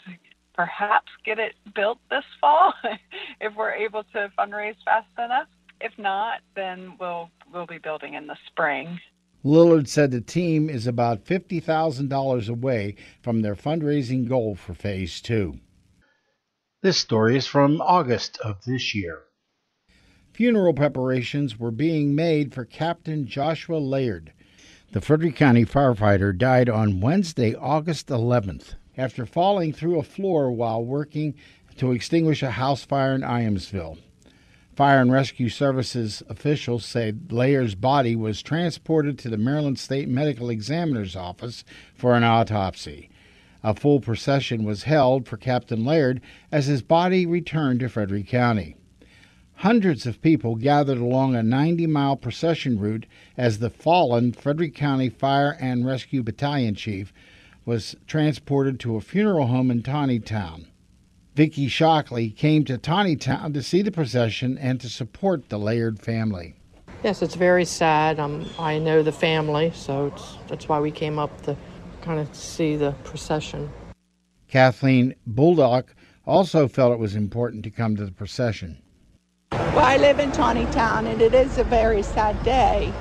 perhaps 0.54 1.12
get 1.26 1.40
it 1.40 1.54
built 1.74 2.00
this 2.10 2.24
fall 2.40 2.74
if 3.42 3.56
we're 3.56 3.74
able 3.74 4.04
to 4.14 4.32
fundraise 4.38 4.76
fast 4.86 5.08
enough. 5.18 5.48
If 5.82 5.92
not, 5.98 6.40
then 6.56 6.96
we'll 7.00 7.30
we'll 7.54 7.66
be 7.66 7.78
building 7.78 8.14
in 8.14 8.28
the 8.28 8.38
spring. 8.48 9.00
Lillard 9.44 9.88
said 9.88 10.10
the 10.10 10.22
team 10.22 10.72
is 10.72 10.88
about 10.88 11.24
$50,000 11.24 12.50
away 12.50 12.96
from 13.22 13.42
their 13.42 13.56
fundraising 13.56 14.28
goal 14.28 14.56
for 14.56 14.74
phase 14.74 15.22
2. 15.22 15.60
This 16.82 16.98
story 16.98 17.38
is 17.38 17.46
from 17.46 17.80
August 17.80 18.40
of 18.40 18.64
this 18.66 18.96
year. 18.96 19.22
Funeral 20.34 20.74
preparations 20.74 21.60
were 21.60 21.72
being 21.72 22.16
made 22.16 22.54
for 22.54 22.66
Captain 22.66 23.28
Joshua 23.28 23.78
Laird. 23.78 24.34
The 24.96 25.02
Frederick 25.02 25.36
County 25.36 25.66
firefighter 25.66 26.38
died 26.38 26.70
on 26.70 27.02
Wednesday, 27.02 27.54
August 27.54 28.08
11th, 28.08 28.76
after 28.96 29.26
falling 29.26 29.74
through 29.74 30.00
a 30.00 30.04
floor 30.04 30.50
while 30.50 30.86
working 30.86 31.36
to 31.76 31.92
extinguish 31.92 32.42
a 32.42 32.52
house 32.52 32.86
fire 32.86 33.14
in 33.14 33.20
Ijamsville. 33.20 33.98
Fire 34.74 35.02
and 35.02 35.12
Rescue 35.12 35.50
Services 35.50 36.24
officials 36.30 36.86
say 36.86 37.14
Laird's 37.30 37.76
body 37.76 38.16
was 38.16 38.42
transported 38.42 39.20
to 39.20 39.30
the 39.30 39.36
Maryland 39.36 39.80
State 39.80 40.08
Medical 40.08 40.50
Examiner's 40.50 41.18
office 41.18 41.66
for 41.94 42.16
an 42.16 42.24
autopsy. 42.24 43.10
A 43.66 43.76
full 43.76 44.00
procession 44.00 44.64
was 44.64 44.84
held 44.84 45.28
for 45.28 45.36
Captain 45.36 45.84
Laird 45.84 46.22
as 46.54 46.68
his 46.68 46.82
body 46.82 47.26
returned 47.26 47.82
to 47.82 47.90
Frederick 47.90 48.30
County. 48.30 48.78
Hundreds 49.60 50.06
of 50.06 50.22
people 50.22 50.56
gathered 50.56 50.98
along 50.98 51.34
a 51.34 51.42
90 51.42 51.88
mile 51.88 52.18
procession 52.18 52.78
route 52.78 53.06
as 53.38 53.60
the 53.60 53.70
fallen 53.70 54.34
Frederick 54.34 54.76
County 54.76 55.10
Fire 55.10 55.56
and 55.60 55.86
Rescue 55.86 56.22
Battalion 56.22 56.76
chief 56.76 57.14
was 57.66 57.96
transported 58.06 58.80
to 58.82 58.96
a 58.96 59.02
funeral 59.02 59.48
home 59.48 59.72
in 59.72 59.82
Taneytown. 59.82 60.66
Vicki 61.36 61.68
Shockley 61.68 62.30
came 62.30 62.64
to 62.66 62.78
Taneytown 62.78 63.54
to 63.54 63.64
see 63.64 63.82
the 63.82 63.92
procession 63.92 64.58
and 64.58 64.80
to 64.82 64.90
support 64.90 65.50
the 65.50 65.58
Laird 65.58 66.00
family. 66.00 66.56
Yes, 67.04 67.22
it's 67.22 67.36
very 67.36 67.66
sad. 67.66 68.20
Um, 68.20 68.46
I 68.60 68.78
know 68.78 69.04
the 69.04 69.12
family, 69.12 69.72
so 69.74 70.14
that's 70.48 70.68
why 70.68 70.80
we 70.80 70.92
came 70.92 71.18
up 71.18 71.42
to 71.44 71.56
kind 72.02 72.20
of 72.20 72.34
see 72.36 72.76
the 72.76 72.92
procession. 73.04 73.70
Kathleen 74.48 75.16
Bulldog 75.26 75.92
also 76.26 76.68
felt 76.68 76.94
it 76.94 77.00
was 77.00 77.16
important 77.16 77.64
to 77.64 77.72
come 77.72 77.96
to 77.96 78.06
the 78.06 78.12
procession. 78.12 78.82
Well, 79.76 79.84
I 79.84 79.98
live 79.98 80.20
in 80.20 80.32
Taneytown, 80.32 81.06
and 81.06 81.22
it 81.22 81.34
is 81.34 81.58
a 81.58 81.66
very 81.66 82.02
sad 82.02 82.42
day. 82.44 82.94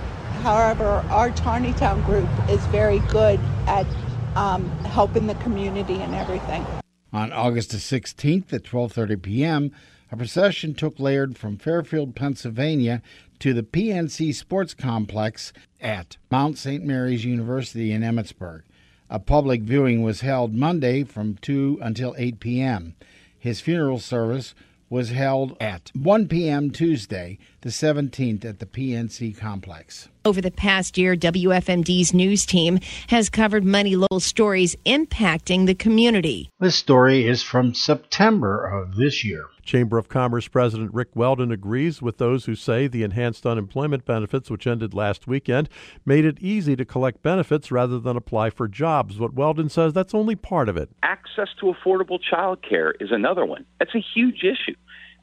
However, 0.43 1.05
our 1.09 1.31
Taneytown 1.31 2.05
group 2.05 2.29
is 2.51 2.67
very 2.67 2.99
good 3.11 3.39
at 3.69 3.87
um, 4.35 4.69
helping 4.85 5.29
the 5.29 5.37
community 5.37 5.95
and 5.95 6.17
everything. 6.17 6.67
On 7.13 7.33
August 7.33 7.71
the 7.71 7.77
16th 7.77 8.53
at 8.53 8.65
12:30 8.65 9.23
p.m., 9.23 9.71
a 10.11 10.17
procession 10.17 10.75
took 10.75 10.99
Laird 10.99 11.39
from 11.39 11.59
Fairfield, 11.59 12.17
Pennsylvania 12.17 13.03
to 13.39 13.55
the 13.55 13.63
PNC 13.63 14.35
Sports 14.35 14.75
Complex 14.75 15.53
at 15.81 16.17
Mount 16.29 16.59
St. 16.59 16.85
Mary's 16.85 17.25
University 17.25 17.93
in 17.93 18.03
Emmitsburg. 18.03 18.63
A 19.09 19.21
public 19.21 19.63
viewing 19.63 20.03
was 20.03 20.23
held 20.23 20.55
Monday 20.55 21.05
from 21.05 21.37
2 21.37 21.79
until 21.81 22.17
8 22.19 22.41
p.m. 22.41 22.97
His 23.39 23.61
funeral 23.61 24.01
service 24.01 24.57
was 24.95 25.11
held 25.11 25.57
at 25.61 25.91
1 25.97 26.29
p.m. 26.29 26.71
Tuesday, 26.71 27.37
the 27.65 27.71
17th, 27.71 28.45
at 28.45 28.59
the 28.59 28.67
PNC 28.67 29.35
complex. 29.39 30.11
Over 30.27 30.43
the 30.43 30.51
past 30.51 30.99
year, 30.99 31.17
WFMD's 31.17 32.13
news 32.13 32.45
team 32.45 32.79
has 33.09 33.31
covered 33.31 33.65
many 33.65 33.97
local 33.97 34.21
stories 34.21 34.77
impacting 34.85 35.65
the 35.65 35.75
community. 35.75 36.51
This 36.61 36.77
story 36.77 37.27
is 37.27 37.43
from 37.43 37.73
September 37.73 38.67
of 38.67 38.97
this 38.97 39.25
year. 39.25 39.47
Chamber 39.63 39.97
of 39.97 40.11
Commerce 40.11 40.47
President 40.47 40.93
Rick 40.93 41.09
Weldon 41.15 41.51
agrees 41.51 42.03
with 42.03 42.19
those 42.19 42.45
who 42.45 42.55
say 42.55 42.87
the 42.87 43.03
enhanced 43.03 43.47
unemployment 43.47 44.05
benefits, 44.05 44.51
which 44.51 44.67
ended 44.67 44.93
last 44.93 45.27
weekend, 45.27 45.71
made 46.05 46.27
it 46.27 46.39
easy 46.41 46.77
to 46.77 46.85
collect 46.85 47.23
benefits 47.23 47.73
rather 47.73 47.99
than 47.99 48.15
apply 48.15 48.51
for 48.51 48.69
jobs. 48.69 49.17
But 49.17 49.33
Weldon 49.33 49.71
says 49.71 49.95
that's 49.95 50.15
only 50.15 50.37
part 50.37 50.69
of 50.69 50.77
it. 50.77 50.91
Access 51.03 51.49
to 51.61 51.73
affordable 51.73 52.19
child 52.21 52.63
care 52.63 52.93
is 53.01 53.11
another 53.11 53.47
one. 53.47 53.65
That's 53.79 53.95
a 53.95 54.05
huge 54.15 54.45
issue. 54.45 54.77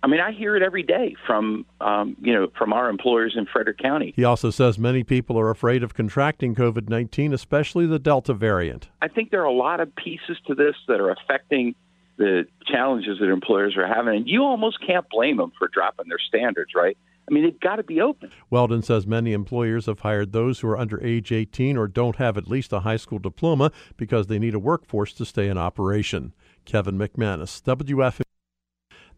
I 0.04 0.08
mean, 0.08 0.20
I 0.20 0.32
hear 0.32 0.56
it 0.56 0.64
every 0.64 0.84
day 0.84 1.16
from 1.28 1.66
um, 1.80 2.18
you 2.22 2.34
know 2.34 2.48
from 2.58 2.74
our 2.74 2.90
employers 2.90 3.36
in 3.38 3.46
Frederick 3.46 3.78
County. 3.78 4.14
He 4.16 4.24
also 4.24 4.50
says 4.50 4.80
many 4.80 5.04
people 5.04 5.40
are 5.40 5.50
afraid 5.50 5.84
of 5.84 5.94
contracting 5.94 6.56
COVID 6.56 6.90
nineteen, 6.90 7.34
especially 7.34 7.86
the 7.86 8.00
Delta 8.00 8.34
variant. 8.34 8.90
I 9.02 9.08
think 9.08 9.32
there 9.32 9.42
are 9.42 9.46
a 9.46 9.54
lot 9.54 9.80
of 9.80 9.96
pieces 9.96 10.38
to 10.48 10.56
this 10.56 10.76
that 10.88 11.00
are 11.00 11.12
affecting 11.12 11.76
the 12.18 12.46
challenges 12.66 13.20
that 13.20 13.30
employers 13.30 13.76
are 13.78 13.88
having, 13.88 14.16
and 14.16 14.28
you 14.28 14.44
almost 14.44 14.80
can't 14.86 15.08
blame 15.10 15.38
them 15.38 15.52
for 15.58 15.68
dropping 15.68 16.08
their 16.08 16.20
standards, 16.20 16.72
right? 16.76 16.98
I 17.30 17.34
mean, 17.34 17.44
they've 17.44 17.60
got 17.60 17.78
to 17.78 17.84
be 17.84 18.02
open. 18.02 18.32
Weldon 18.50 18.82
says 18.82 19.08
many 19.08 19.32
employers 19.32 19.86
have 19.86 20.00
hired 20.00 20.32
those 20.32 20.60
who 20.60 20.68
are 20.68 20.78
under 20.78 21.02
age 21.04 21.32
18 21.32 21.78
or 21.78 21.88
don't 21.88 22.18
have 22.18 22.38
at 22.38 22.48
least 22.48 22.74
a 22.74 22.82
high 22.82 22.98
school 22.98 23.20
diploma 23.20 23.72
because 23.96 24.28
they 24.28 24.38
need 24.38 24.54
a 24.54 24.60
workforce 24.60 25.14
to 25.14 25.26
stay 25.26 25.48
in 25.48 25.58
operation. 25.58 26.34
Kevin 26.66 26.98
McManus, 26.98 27.62
WFM. 27.64 28.22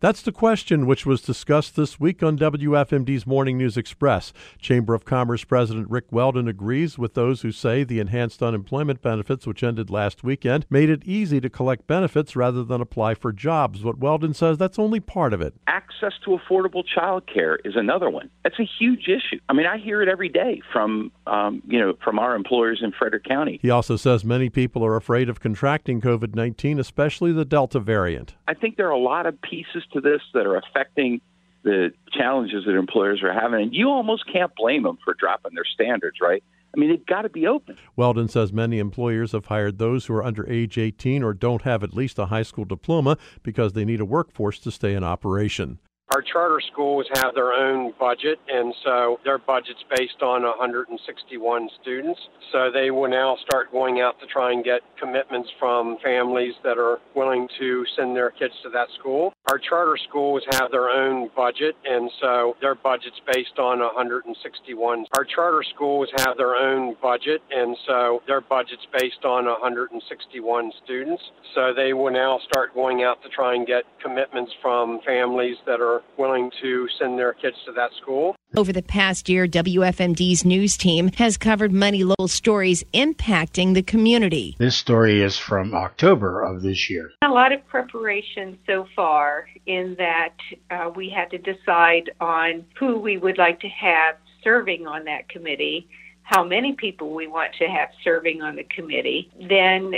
That's 0.04 0.22
the 0.22 0.34
question 0.34 0.86
which 0.86 1.06
was 1.06 1.22
discussed 1.22 1.78
this 1.78 1.98
week 1.98 2.22
on 2.22 2.38
WFMD's 2.38 3.26
Morning 3.26 3.58
News 3.58 3.78
Express. 3.78 4.34
Chamber 4.60 4.94
of 4.94 5.06
Commerce 5.06 5.46
President 5.46 5.90
Rick 5.90 6.08
Weldon 6.12 6.50
agrees 6.50 6.98
with 6.98 7.14
those 7.14 7.42
who 7.42 7.54
say 7.54 7.86
the 7.86 8.02
enhanced 8.02 8.44
unemployment 8.44 9.02
benefits, 9.02 9.48
which 9.48 9.64
ended 9.64 9.90
last 9.90 10.22
weekend, 10.22 10.66
made 10.70 10.90
it 10.90 11.06
easy 11.06 11.40
to 11.40 11.50
collect 11.50 11.88
benefits 11.88 12.36
rather 12.36 12.66
than 12.66 12.82
apply 12.82 13.16
for 13.16 13.32
jobs. 13.32 13.80
But 13.80 14.00
Weldon 14.00 14.34
says 14.34 14.58
that's 14.58 14.78
only 14.78 15.00
part 15.00 15.32
of 15.32 15.42
it. 15.42 15.54
Access 15.68 16.12
to 16.26 16.38
affordable 16.38 16.84
child 16.86 17.26
care 17.26 17.56
is 17.64 17.78
another 17.78 18.10
one. 18.10 18.30
That's 18.44 18.60
a 18.60 18.68
huge 18.78 19.08
issue. 19.08 19.40
I 19.48 19.54
mean, 19.54 19.68
I 19.68 19.78
hear 19.78 20.02
it 20.02 20.10
every 20.10 20.28
day 20.28 20.62
from 20.74 21.14
um, 21.28 21.64
you 21.66 21.80
know 21.80 21.94
from 22.04 22.20
our 22.20 22.36
employers 22.36 22.82
in 22.84 22.92
Frederick 22.92 23.24
County. 23.24 23.58
He 23.62 23.70
also 23.70 23.96
says 23.96 24.26
many 24.26 24.50
people 24.50 24.86
are 24.86 24.98
afraid 24.98 25.30
of 25.30 25.40
contracting 25.40 26.02
COVID 26.02 26.36
19, 26.36 26.78
especially 26.78 27.32
the 27.32 27.46
Delta 27.46 27.80
variant. 27.80 28.36
I 28.50 28.54
think 28.54 28.76
there 28.76 28.88
are 28.88 28.92
a 28.92 29.00
lot 29.00 29.26
of 29.26 29.42
pieces 29.42 29.86
to 29.94 30.02
this 30.02 30.22
that 30.34 30.46
are 30.46 30.58
affecting 30.58 31.22
the 31.64 31.94
challenges 32.12 32.66
that 32.66 32.76
employers 32.76 33.24
are 33.24 33.34
having, 33.34 33.62
and 33.62 33.74
you 33.74 33.90
almost 33.90 34.26
can't 34.32 34.54
blame 34.56 34.84
them 34.84 34.98
for 35.04 35.14
dropping 35.14 35.54
their 35.56 35.66
standards, 35.66 36.18
right? 36.22 36.44
I 36.76 36.80
mean, 36.80 36.90
they've 36.90 37.06
got 37.06 37.22
to 37.22 37.30
be 37.30 37.46
open. 37.46 37.78
Weldon 37.96 38.28
says 38.28 38.52
many 38.52 38.80
employers 38.80 39.34
have 39.34 39.46
hired 39.46 39.78
those 39.78 40.08
who 40.08 40.16
are 40.16 40.24
under 40.24 40.50
age 40.50 40.78
18 40.78 41.24
or 41.24 41.34
don't 41.34 41.62
have 41.62 41.84
at 41.84 41.94
least 41.94 42.18
a 42.18 42.26
high 42.26 42.42
school 42.42 42.66
diploma 42.66 43.18
because 43.44 43.74
they 43.74 43.86
need 43.86 44.02
a 44.02 44.06
workforce 44.06 44.60
to 44.60 44.72
stay 44.72 44.94
in 44.94 45.04
operation. 45.04 45.80
Our 46.14 46.22
charter 46.22 46.62
schools 46.72 47.08
have 47.16 47.34
their 47.34 47.54
own 47.54 47.94
budget, 48.00 48.38
and 48.48 48.74
so 48.84 49.20
their 49.24 49.38
budget's 49.38 49.84
based 49.96 50.22
on 50.22 50.44
161 50.44 51.70
students. 51.82 52.20
So 52.52 52.70
they 52.72 52.92
will 52.92 53.10
now 53.10 53.38
start 53.38 53.72
going 53.72 54.02
out 54.02 54.20
to 54.20 54.28
try 54.28 54.52
and 54.52 54.64
get 54.64 54.82
commitments 55.00 55.50
from 55.60 55.98
families 56.04 56.54
that 56.64 56.78
are 56.78 57.00
willing 57.16 57.48
to 57.58 57.86
send 57.96 58.16
their 58.16 58.30
kids 58.32 58.54
to 58.64 58.70
that 58.70 58.90
school. 59.00 59.33
Our 59.50 59.60
charter 59.60 59.98
schools 60.08 60.42
have 60.52 60.72
their 60.72 60.90
own 60.90 61.30
budget, 61.36 61.76
and 61.84 62.10
so 62.22 62.56
their 62.62 62.76
budget's 62.76 63.20
based 63.32 63.60
on 63.60 63.80
161. 63.80 65.06
Our 65.18 65.26
charter 65.26 65.64
schools 65.76 66.08
have 66.18 66.38
their 66.38 66.56
own 66.56 66.96
budget, 67.02 67.42
and 67.52 67.76
so 67.86 68.24
their 68.26 68.40
budget's 68.40 68.88
based 68.98 69.26
on 69.26 69.46
161 69.46 70.72
students. 70.86 71.22
So 71.54 71.74
they 71.76 71.92
will 71.92 72.12
now 72.12 72.40
start 72.48 72.74
going 72.74 73.04
out 73.04 73.22
to 73.24 73.30
try 73.30 73.54
and 73.56 73.68
get 73.68 73.84
commitments 74.02 74.54
from 74.62 75.02
families 75.06 75.58
that 75.66 75.82
are 75.82 76.02
willing 76.18 76.50
to 76.62 76.88
send 76.98 77.20
their 77.20 77.34
kids 77.34 77.58
to 77.66 77.74
that 77.74 77.92
school. 78.02 78.38
Over 78.56 78.72
the 78.72 78.84
past 78.84 79.30
year, 79.30 79.48
WFMD's 79.48 80.46
news 80.46 80.78
team 80.78 81.10
has 81.16 81.38
covered 81.38 81.72
many 81.72 82.04
local 82.04 82.28
stories 82.28 82.84
impacting 82.94 83.74
the 83.74 83.82
community. 83.82 84.56
This 84.60 84.76
story 84.76 85.24
is 85.24 85.40
from 85.40 85.74
October 85.74 86.44
of 86.44 86.62
this 86.62 86.88
year. 86.88 87.12
A 87.24 87.30
lot 87.30 87.52
of 87.52 87.66
preparation 87.66 88.60
so 88.68 88.86
far, 88.96 89.48
in 89.66 89.96
that 89.98 90.36
uh, 90.70 90.92
we 90.96 91.10
had 91.10 91.32
to 91.32 91.40
decide 91.40 92.12
on 92.22 92.64
who 92.78 93.00
we 93.00 93.18
would 93.18 93.40
like 93.40 93.60
to 93.62 93.70
have 93.70 94.18
serving 94.44 94.86
on 94.86 95.04
that 95.06 95.30
committee 95.30 95.88
how 96.22 96.44
many 96.44 96.74
people 96.74 97.14
we 97.14 97.28
want 97.28 97.54
to 97.56 97.66
have 97.66 97.90
serving 98.04 98.42
on 98.42 98.56
the 98.56 98.64
committee, 98.64 99.30
then 99.50 99.94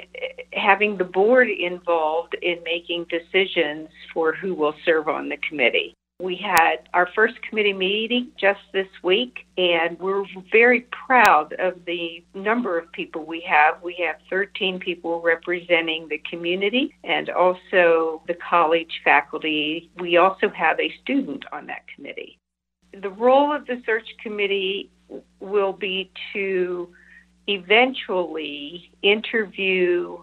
having 0.53 0.97
the 0.97 1.03
board 1.03 1.47
involved 1.49 2.35
in 2.41 2.63
making 2.63 3.05
decisions 3.09 3.89
for 4.13 4.33
who 4.33 4.55
will 4.55 4.73
serve 4.83 5.07
on 5.07 5.29
the 5.29 5.37
committee. 5.47 5.93
We 6.19 6.37
had 6.37 6.87
our 6.93 7.09
first 7.13 7.33
committee 7.41 7.73
meeting 7.73 8.31
just 8.39 8.61
this 8.71 8.87
week, 9.03 9.45
and 9.57 9.99
we're 9.99 10.23
very 10.49 10.87
proud 11.05 11.51
of 11.59 11.83
the 11.85 12.23
number 12.33 12.79
of 12.79 12.89
people 12.93 13.25
we 13.25 13.41
have. 13.41 13.83
We 13.83 13.97
have 14.07 14.15
13 14.29 14.79
people 14.79 15.21
representing 15.21 16.07
the 16.07 16.21
community 16.29 16.95
and 17.03 17.29
also 17.29 18.21
the 18.27 18.35
college 18.49 19.01
faculty. 19.03 19.89
We 19.99 20.15
also 20.15 20.47
have 20.55 20.79
a 20.79 20.89
student 21.03 21.43
on 21.51 21.67
that 21.67 21.83
committee. 21.93 22.39
The 22.93 23.09
role 23.09 23.53
of 23.53 23.65
the 23.67 23.81
search 23.85 24.07
committee 24.23 24.89
will 25.41 25.73
be 25.73 26.09
to 26.31 26.93
eventually 27.47 28.89
interview 29.01 30.19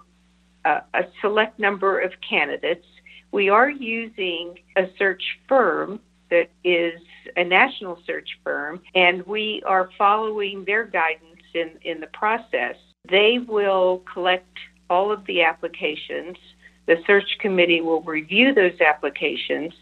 a, 0.65 0.71
a 0.95 1.03
select 1.21 1.59
number 1.59 2.01
of 2.01 2.13
candidates. 2.27 2.87
We 3.33 3.49
are 3.49 3.71
using 3.71 4.59
a 4.77 4.85
search 4.99 5.23
firm 5.49 6.01
that 6.31 6.51
is 6.65 7.01
a 7.37 7.45
national 7.45 7.99
search 8.07 8.29
firm, 8.45 8.81
and 8.95 9.27
we 9.27 9.63
are 9.67 9.89
following 9.97 10.65
their 10.67 10.85
guidance 10.85 11.41
in, 11.55 11.73
in 11.83 12.01
the 12.01 12.09
process. 12.09 12.77
They 13.09 13.39
will 13.47 14.03
collect 14.13 14.59
all 14.91 15.11
of 15.11 15.25
the 15.27 15.43
applications. 15.43 16.37
The 16.87 16.97
search 17.07 17.39
committee 17.41 17.81
will 17.81 18.03
review 18.03 18.53
those 18.53 18.79
applications 18.81 19.73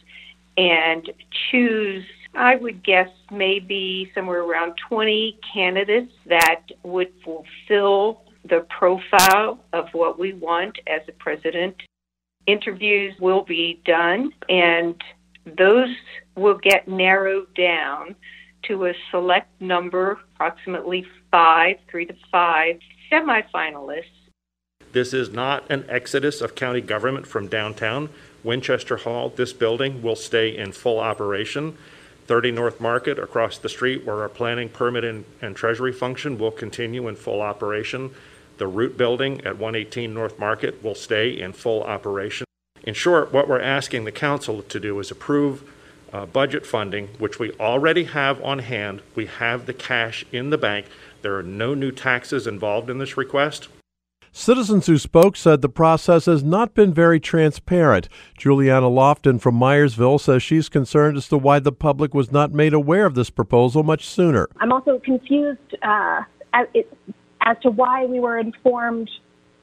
and 0.57 1.11
choose, 1.50 2.04
I 2.35 2.54
would 2.54 2.85
guess, 2.85 3.09
maybe 3.33 4.12
somewhere 4.14 4.42
around 4.42 4.75
20 4.88 5.38
candidates 5.52 6.12
that 6.26 6.62
would 6.85 7.12
fulfill 7.25 8.23
the 8.49 8.66
profile 8.69 9.59
of 9.73 9.87
what 9.92 10.19
we 10.19 10.35
want 10.35 10.78
as 10.87 11.00
a 11.09 11.12
president. 11.12 11.76
Interviews 12.47 13.15
will 13.21 13.45
be 13.45 13.81
done, 13.85 14.33
and 14.49 15.01
those 15.45 15.89
will 16.37 16.59
get 16.59 16.89
narrowed 16.89 17.53
down 17.55 18.15
to 18.65 18.87
a 18.87 18.95
select 19.11 19.49
number, 19.61 20.19
approximately 20.35 21.07
five, 21.31 21.77
three 21.91 22.07
to 22.07 22.15
five 22.31 22.79
semifinalists. 23.11 24.05
This 24.93 25.15
is 25.15 25.31
not 25.31 25.71
an 25.71 25.85
exodus 25.89 26.41
of 26.41 26.55
county 26.55 26.81
government 26.81 27.27
from 27.27 27.47
downtown. 27.47 28.09
Winchester 28.43 28.97
Hall, 28.97 29.29
this 29.29 29.53
building 29.53 30.03
will 30.03 30.17
stay 30.17 30.57
in 30.57 30.73
full 30.73 30.99
operation. 30.99 31.77
30 32.27 32.53
North 32.53 32.81
Market 32.81 33.19
across 33.19 33.59
the 33.59 33.69
street, 33.69 34.05
where 34.05 34.23
our 34.23 34.29
planning, 34.29 34.69
permit, 34.69 35.05
and, 35.05 35.25
and 35.43 35.57
treasury 35.57 35.93
function 35.93 36.39
will 36.39 36.51
continue 36.51 37.09
in 37.09 37.17
full 37.17 37.41
operation. 37.41 38.11
The 38.61 38.67
root 38.67 38.99
building 38.99 39.40
at 39.47 39.57
118 39.57 40.12
North 40.12 40.38
Market 40.38 40.85
will 40.85 40.95
stay 40.95 41.31
in 41.31 41.55
full 41.55 41.83
operation. 41.83 42.45
In 42.83 42.93
short, 42.93 43.33
what 43.33 43.49
we're 43.49 43.59
asking 43.59 44.05
the 44.05 44.12
council 44.12 44.61
to 44.61 44.79
do 44.79 45.00
is 45.00 45.11
approve 45.11 45.73
uh, 46.12 46.26
budget 46.26 46.67
funding, 46.67 47.09
which 47.19 47.38
we 47.38 47.52
already 47.52 48.05
have 48.05 48.38
on 48.45 48.59
hand. 48.59 49.00
We 49.14 49.25
have 49.25 49.64
the 49.64 49.73
cash 49.73 50.26
in 50.31 50.50
the 50.50 50.59
bank. 50.59 50.85
There 51.23 51.38
are 51.38 51.43
no 51.43 51.73
new 51.73 51.90
taxes 51.90 52.47
involved 52.47 52.90
in 52.90 52.99
this 52.99 53.17
request. 53.17 53.69
Citizens 54.31 54.87
who 54.87 54.99
spoke 54.99 55.38
said 55.38 55.62
the 55.62 55.71
process 55.71 56.26
has 56.26 56.45
not 56.45 56.75
been 56.75 56.93
very 56.93 57.19
transparent. 57.19 58.11
Juliana 58.37 58.90
Lofton 58.90 59.40
from 59.40 59.59
Myersville 59.59 60.21
says 60.21 60.43
she's 60.43 60.69
concerned 60.69 61.17
as 61.17 61.29
to 61.29 61.38
why 61.38 61.61
the 61.61 61.73
public 61.73 62.12
was 62.12 62.31
not 62.31 62.52
made 62.52 62.75
aware 62.75 63.07
of 63.07 63.14
this 63.14 63.31
proposal 63.31 63.83
much 63.83 64.07
sooner. 64.07 64.49
I'm 64.59 64.71
also 64.71 64.99
confused 64.99 65.75
uh, 65.83 66.25
it, 66.75 66.93
as 67.43 67.57
to 67.63 67.71
why 67.71 68.07
we 68.07 68.21
were 68.21 68.39
informed 68.39 69.11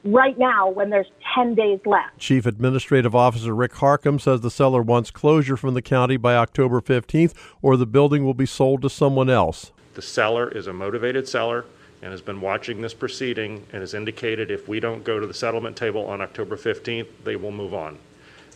right 0.04 0.38
now 0.38 0.68
when 0.68 0.90
there's 0.90 1.10
10 1.34 1.54
days 1.54 1.80
left. 1.84 2.18
Chief 2.18 2.46
Administrative 2.46 3.14
Officer 3.14 3.54
Rick 3.54 3.72
Harcum 3.74 4.20
says 4.20 4.40
the 4.40 4.50
seller 4.50 4.82
wants 4.82 5.10
closure 5.10 5.56
from 5.56 5.74
the 5.74 5.82
county 5.82 6.16
by 6.16 6.36
October 6.36 6.80
15th 6.80 7.34
or 7.62 7.76
the 7.76 7.86
building 7.86 8.24
will 8.24 8.34
be 8.34 8.46
sold 8.46 8.82
to 8.82 8.90
someone 8.90 9.28
else. 9.28 9.72
The 9.94 10.02
seller 10.02 10.48
is 10.48 10.66
a 10.66 10.72
motivated 10.72 11.28
seller 11.28 11.64
and 12.00 12.12
has 12.12 12.22
been 12.22 12.40
watching 12.40 12.80
this 12.80 12.94
proceeding 12.94 13.66
and 13.72 13.80
has 13.80 13.94
indicated 13.94 14.50
if 14.50 14.68
we 14.68 14.78
don't 14.78 15.02
go 15.02 15.18
to 15.18 15.26
the 15.26 15.34
settlement 15.34 15.76
table 15.76 16.06
on 16.06 16.20
October 16.20 16.56
15th, 16.56 17.08
they 17.24 17.34
will 17.34 17.50
move 17.50 17.74
on. 17.74 17.98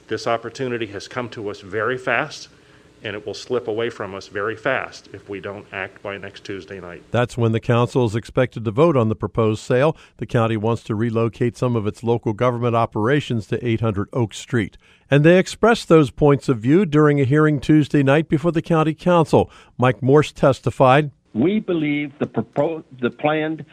This 0.07 0.27
opportunity 0.27 0.87
has 0.87 1.09
come 1.09 1.29
to 1.31 1.49
us 1.49 1.61
very 1.61 1.99
fast, 1.99 2.49
and 3.05 3.17
it 3.17 3.27
will 3.27 3.35
slip 3.35 3.69
away 3.69 3.91
from 3.91 4.15
us 4.15 4.29
very 4.29 4.57
fast 4.57 5.09
if 5.13 5.29
we 5.29 5.41
don't 5.41 5.67
act 5.73 6.03
by 6.03 6.17
next 6.19 6.45
Tuesday 6.45 6.81
night. 6.81 7.03
That's 7.11 7.37
when 7.37 7.53
the 7.53 7.61
council 7.61 8.05
is 8.05 8.15
expected 8.15 8.65
to 8.65 8.71
vote 8.71 8.97
on 8.97 9.09
the 9.09 9.15
proposed 9.15 9.63
sale. 9.63 9.97
The 10.19 10.27
county 10.27 10.57
wants 10.57 10.83
to 10.85 10.95
relocate 10.95 11.57
some 11.57 11.77
of 11.77 11.87
its 11.87 12.03
local 12.03 12.33
government 12.33 12.77
operations 12.77 13.47
to 13.49 13.67
800 13.67 14.09
Oak 14.13 14.35
Street. 14.35 14.77
And 15.11 15.25
they 15.25 15.39
expressed 15.39 15.89
those 15.89 16.11
points 16.11 16.49
of 16.49 16.59
view 16.59 16.87
during 16.87 17.21
a 17.21 17.25
hearing 17.25 17.61
Tuesday 17.61 18.03
night 18.03 18.29
before 18.29 18.53
the 18.53 18.63
county 18.63 18.95
council. 18.95 19.51
Mike 19.77 20.03
Morse 20.03 20.33
testified. 20.33 21.11
We 21.35 21.61
believe 21.61 22.13
the 22.19 22.27
proposed, 22.27 22.87
the 23.01 23.11
planned 23.11 23.65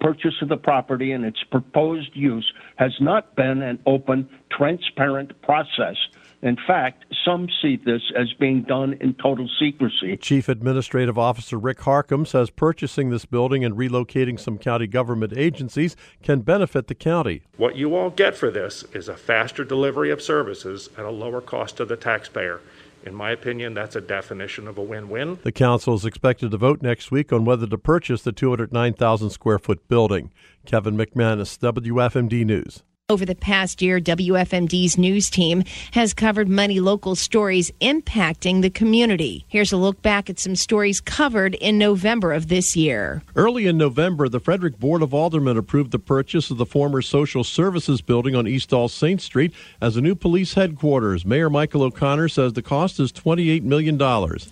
purchase 0.00 0.34
of 0.42 0.48
the 0.48 0.56
property 0.56 1.12
and 1.12 1.24
its 1.24 1.42
proposed 1.50 2.10
use 2.14 2.52
has 2.76 2.92
not 3.00 3.34
been 3.34 3.62
an 3.62 3.78
open, 3.86 4.28
transparent 4.50 5.40
process. 5.42 5.96
In 6.42 6.56
fact, 6.66 7.04
some 7.24 7.48
see 7.60 7.76
this 7.76 8.02
as 8.16 8.32
being 8.34 8.62
done 8.62 8.94
in 9.00 9.14
total 9.14 9.48
secrecy. 9.58 10.16
Chief 10.16 10.48
Administrative 10.48 11.18
Officer 11.18 11.58
Rick 11.58 11.78
Harcum 11.78 12.26
says 12.26 12.50
purchasing 12.50 13.10
this 13.10 13.24
building 13.24 13.64
and 13.64 13.74
relocating 13.74 14.38
some 14.38 14.58
county 14.58 14.86
government 14.86 15.32
agencies 15.36 15.96
can 16.22 16.40
benefit 16.40 16.86
the 16.86 16.94
county. 16.94 17.42
What 17.56 17.76
you 17.76 17.94
all 17.94 18.10
get 18.10 18.36
for 18.36 18.50
this 18.50 18.84
is 18.92 19.08
a 19.08 19.16
faster 19.16 19.64
delivery 19.64 20.10
of 20.10 20.22
services 20.22 20.88
at 20.96 21.04
a 21.04 21.10
lower 21.10 21.40
cost 21.40 21.76
to 21.78 21.84
the 21.84 21.96
taxpayer. 21.96 22.60
In 23.04 23.14
my 23.14 23.30
opinion, 23.30 23.74
that's 23.74 23.96
a 23.96 24.00
definition 24.00 24.66
of 24.66 24.76
a 24.76 24.82
win 24.82 25.08
win. 25.08 25.38
The 25.42 25.52
council 25.52 25.94
is 25.94 26.04
expected 26.04 26.50
to 26.50 26.56
vote 26.56 26.82
next 26.82 27.10
week 27.10 27.32
on 27.32 27.44
whether 27.44 27.66
to 27.66 27.78
purchase 27.78 28.22
the 28.22 28.32
209,000 28.32 29.30
square 29.30 29.58
foot 29.58 29.86
building. 29.88 30.30
Kevin 30.66 30.96
McManus, 30.96 31.58
WFMD 31.58 32.44
News. 32.44 32.82
Over 33.10 33.24
the 33.24 33.34
past 33.34 33.80
year, 33.80 34.00
WFMD's 34.00 34.98
news 34.98 35.30
team 35.30 35.64
has 35.92 36.12
covered 36.12 36.46
many 36.46 36.78
local 36.78 37.16
stories 37.16 37.70
impacting 37.80 38.60
the 38.60 38.68
community. 38.68 39.46
Here's 39.48 39.72
a 39.72 39.78
look 39.78 40.02
back 40.02 40.28
at 40.28 40.38
some 40.38 40.54
stories 40.54 41.00
covered 41.00 41.54
in 41.54 41.78
November 41.78 42.34
of 42.34 42.48
this 42.48 42.76
year. 42.76 43.22
Early 43.34 43.66
in 43.66 43.78
November, 43.78 44.28
the 44.28 44.40
Frederick 44.40 44.78
Board 44.78 45.00
of 45.00 45.14
Aldermen 45.14 45.56
approved 45.56 45.90
the 45.90 45.98
purchase 45.98 46.50
of 46.50 46.58
the 46.58 46.66
former 46.66 47.00
Social 47.00 47.44
Services 47.44 48.02
Building 48.02 48.36
on 48.36 48.46
East 48.46 48.74
All 48.74 48.90
Saints 48.90 49.24
Street 49.24 49.54
as 49.80 49.96
a 49.96 50.02
new 50.02 50.14
police 50.14 50.52
headquarters. 50.52 51.24
Mayor 51.24 51.48
Michael 51.48 51.84
O'Connor 51.84 52.28
says 52.28 52.52
the 52.52 52.60
cost 52.60 53.00
is 53.00 53.10
$28 53.10 53.62
million. 53.62 53.96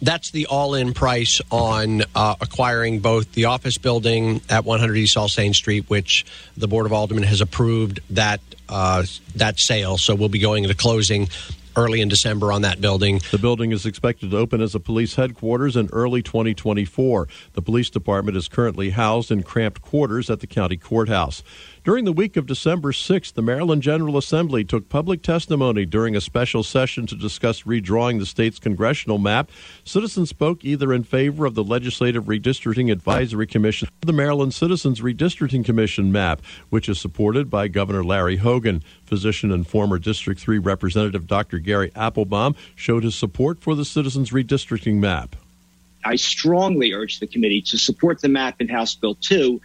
That's 0.00 0.30
the 0.30 0.46
all 0.46 0.74
in 0.74 0.94
price 0.94 1.42
on 1.50 2.04
uh, 2.14 2.36
acquiring 2.40 3.00
both 3.00 3.32
the 3.32 3.44
office 3.44 3.76
building 3.76 4.40
at 4.48 4.64
100 4.64 4.96
East 4.96 5.18
All 5.18 5.28
Saints 5.28 5.58
Street, 5.58 5.90
which 5.90 6.24
the 6.56 6.66
Board 6.66 6.86
of 6.86 6.94
Aldermen 6.94 7.24
has 7.24 7.42
approved 7.42 8.00
that 8.08 8.40
uh, 8.68 9.04
that 9.36 9.58
sale. 9.58 9.98
So 9.98 10.14
we'll 10.14 10.28
be 10.28 10.38
going 10.38 10.64
into 10.64 10.76
closing 10.76 11.28
early 11.76 12.00
in 12.00 12.08
December 12.08 12.52
on 12.52 12.62
that 12.62 12.80
building. 12.80 13.20
The 13.30 13.38
building 13.38 13.70
is 13.70 13.84
expected 13.84 14.30
to 14.30 14.38
open 14.38 14.60
as 14.60 14.74
a 14.74 14.80
police 14.80 15.14
headquarters 15.14 15.76
in 15.76 15.88
early 15.92 16.22
2024. 16.22 17.28
The 17.52 17.62
police 17.62 17.90
department 17.90 18.36
is 18.36 18.48
currently 18.48 18.90
housed 18.90 19.30
in 19.30 19.42
cramped 19.42 19.82
quarters 19.82 20.30
at 20.30 20.40
the 20.40 20.46
county 20.46 20.78
courthouse. 20.78 21.42
During 21.86 22.04
the 22.04 22.12
week 22.12 22.36
of 22.36 22.46
December 22.46 22.90
6th, 22.90 23.34
the 23.34 23.42
Maryland 23.42 23.80
General 23.80 24.18
Assembly 24.18 24.64
took 24.64 24.88
public 24.88 25.22
testimony 25.22 25.86
during 25.86 26.16
a 26.16 26.20
special 26.20 26.64
session 26.64 27.06
to 27.06 27.14
discuss 27.14 27.62
redrawing 27.62 28.18
the 28.18 28.26
state's 28.26 28.58
congressional 28.58 29.18
map. 29.18 29.52
Citizens 29.84 30.30
spoke 30.30 30.64
either 30.64 30.92
in 30.92 31.04
favor 31.04 31.46
of 31.46 31.54
the 31.54 31.62
Legislative 31.62 32.24
Redistricting 32.24 32.90
Advisory 32.90 33.46
Commission 33.46 33.86
or 33.86 34.04
the 34.04 34.12
Maryland 34.12 34.52
Citizens 34.52 35.00
Redistricting 35.00 35.64
Commission 35.64 36.10
map, 36.10 36.42
which 36.70 36.88
is 36.88 37.00
supported 37.00 37.48
by 37.48 37.68
Governor 37.68 38.02
Larry 38.02 38.38
Hogan. 38.38 38.82
Physician 39.04 39.52
and 39.52 39.64
former 39.64 40.00
District 40.00 40.40
3 40.40 40.58
Representative 40.58 41.28
Dr. 41.28 41.60
Gary 41.60 41.92
Applebaum 41.94 42.56
showed 42.74 43.04
his 43.04 43.14
support 43.14 43.60
for 43.60 43.76
the 43.76 43.84
Citizens 43.84 44.30
Redistricting 44.30 44.96
map. 44.96 45.36
I 46.04 46.16
strongly 46.16 46.92
urge 46.92 47.20
the 47.20 47.28
committee 47.28 47.62
to 47.62 47.78
support 47.78 48.22
the 48.22 48.28
map 48.28 48.60
in 48.60 48.66
House 48.66 48.96
Bill 48.96 49.14
2 49.20 49.60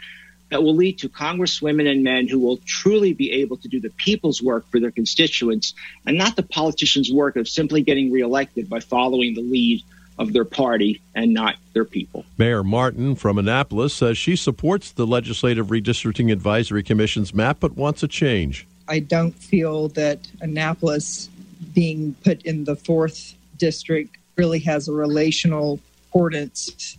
that 0.51 0.61
will 0.61 0.75
lead 0.75 0.99
to 0.99 1.09
congresswomen 1.09 1.89
and 1.89 2.03
men 2.03 2.27
who 2.27 2.37
will 2.37 2.57
truly 2.65 3.13
be 3.13 3.31
able 3.31 3.57
to 3.57 3.67
do 3.67 3.79
the 3.79 3.89
people's 3.91 4.41
work 4.41 4.69
for 4.69 4.79
their 4.79 4.91
constituents 4.91 5.73
and 6.05 6.17
not 6.17 6.35
the 6.35 6.43
politicians' 6.43 7.11
work 7.11 7.35
of 7.35 7.47
simply 7.47 7.81
getting 7.81 8.11
reelected 8.11 8.69
by 8.69 8.79
following 8.79 9.33
the 9.33 9.41
lead 9.41 9.81
of 10.19 10.33
their 10.33 10.45
party 10.45 11.01
and 11.15 11.33
not 11.33 11.55
their 11.73 11.85
people. 11.85 12.25
Mayor 12.37 12.63
Martin 12.63 13.15
from 13.15 13.37
Annapolis 13.37 13.93
says 13.93 14.17
she 14.17 14.35
supports 14.35 14.91
the 14.91 15.07
Legislative 15.07 15.67
Redistricting 15.67 16.31
Advisory 16.31 16.83
Commission's 16.83 17.33
map 17.33 17.57
but 17.59 17.75
wants 17.75 18.03
a 18.03 18.07
change. 18.07 18.67
I 18.87 18.99
don't 18.99 19.31
feel 19.31 19.87
that 19.89 20.19
Annapolis 20.41 21.29
being 21.73 22.13
put 22.25 22.41
in 22.43 22.65
the 22.65 22.75
fourth 22.75 23.35
district 23.57 24.17
really 24.35 24.59
has 24.59 24.87
a 24.87 24.91
relational 24.91 25.79
importance 26.05 26.97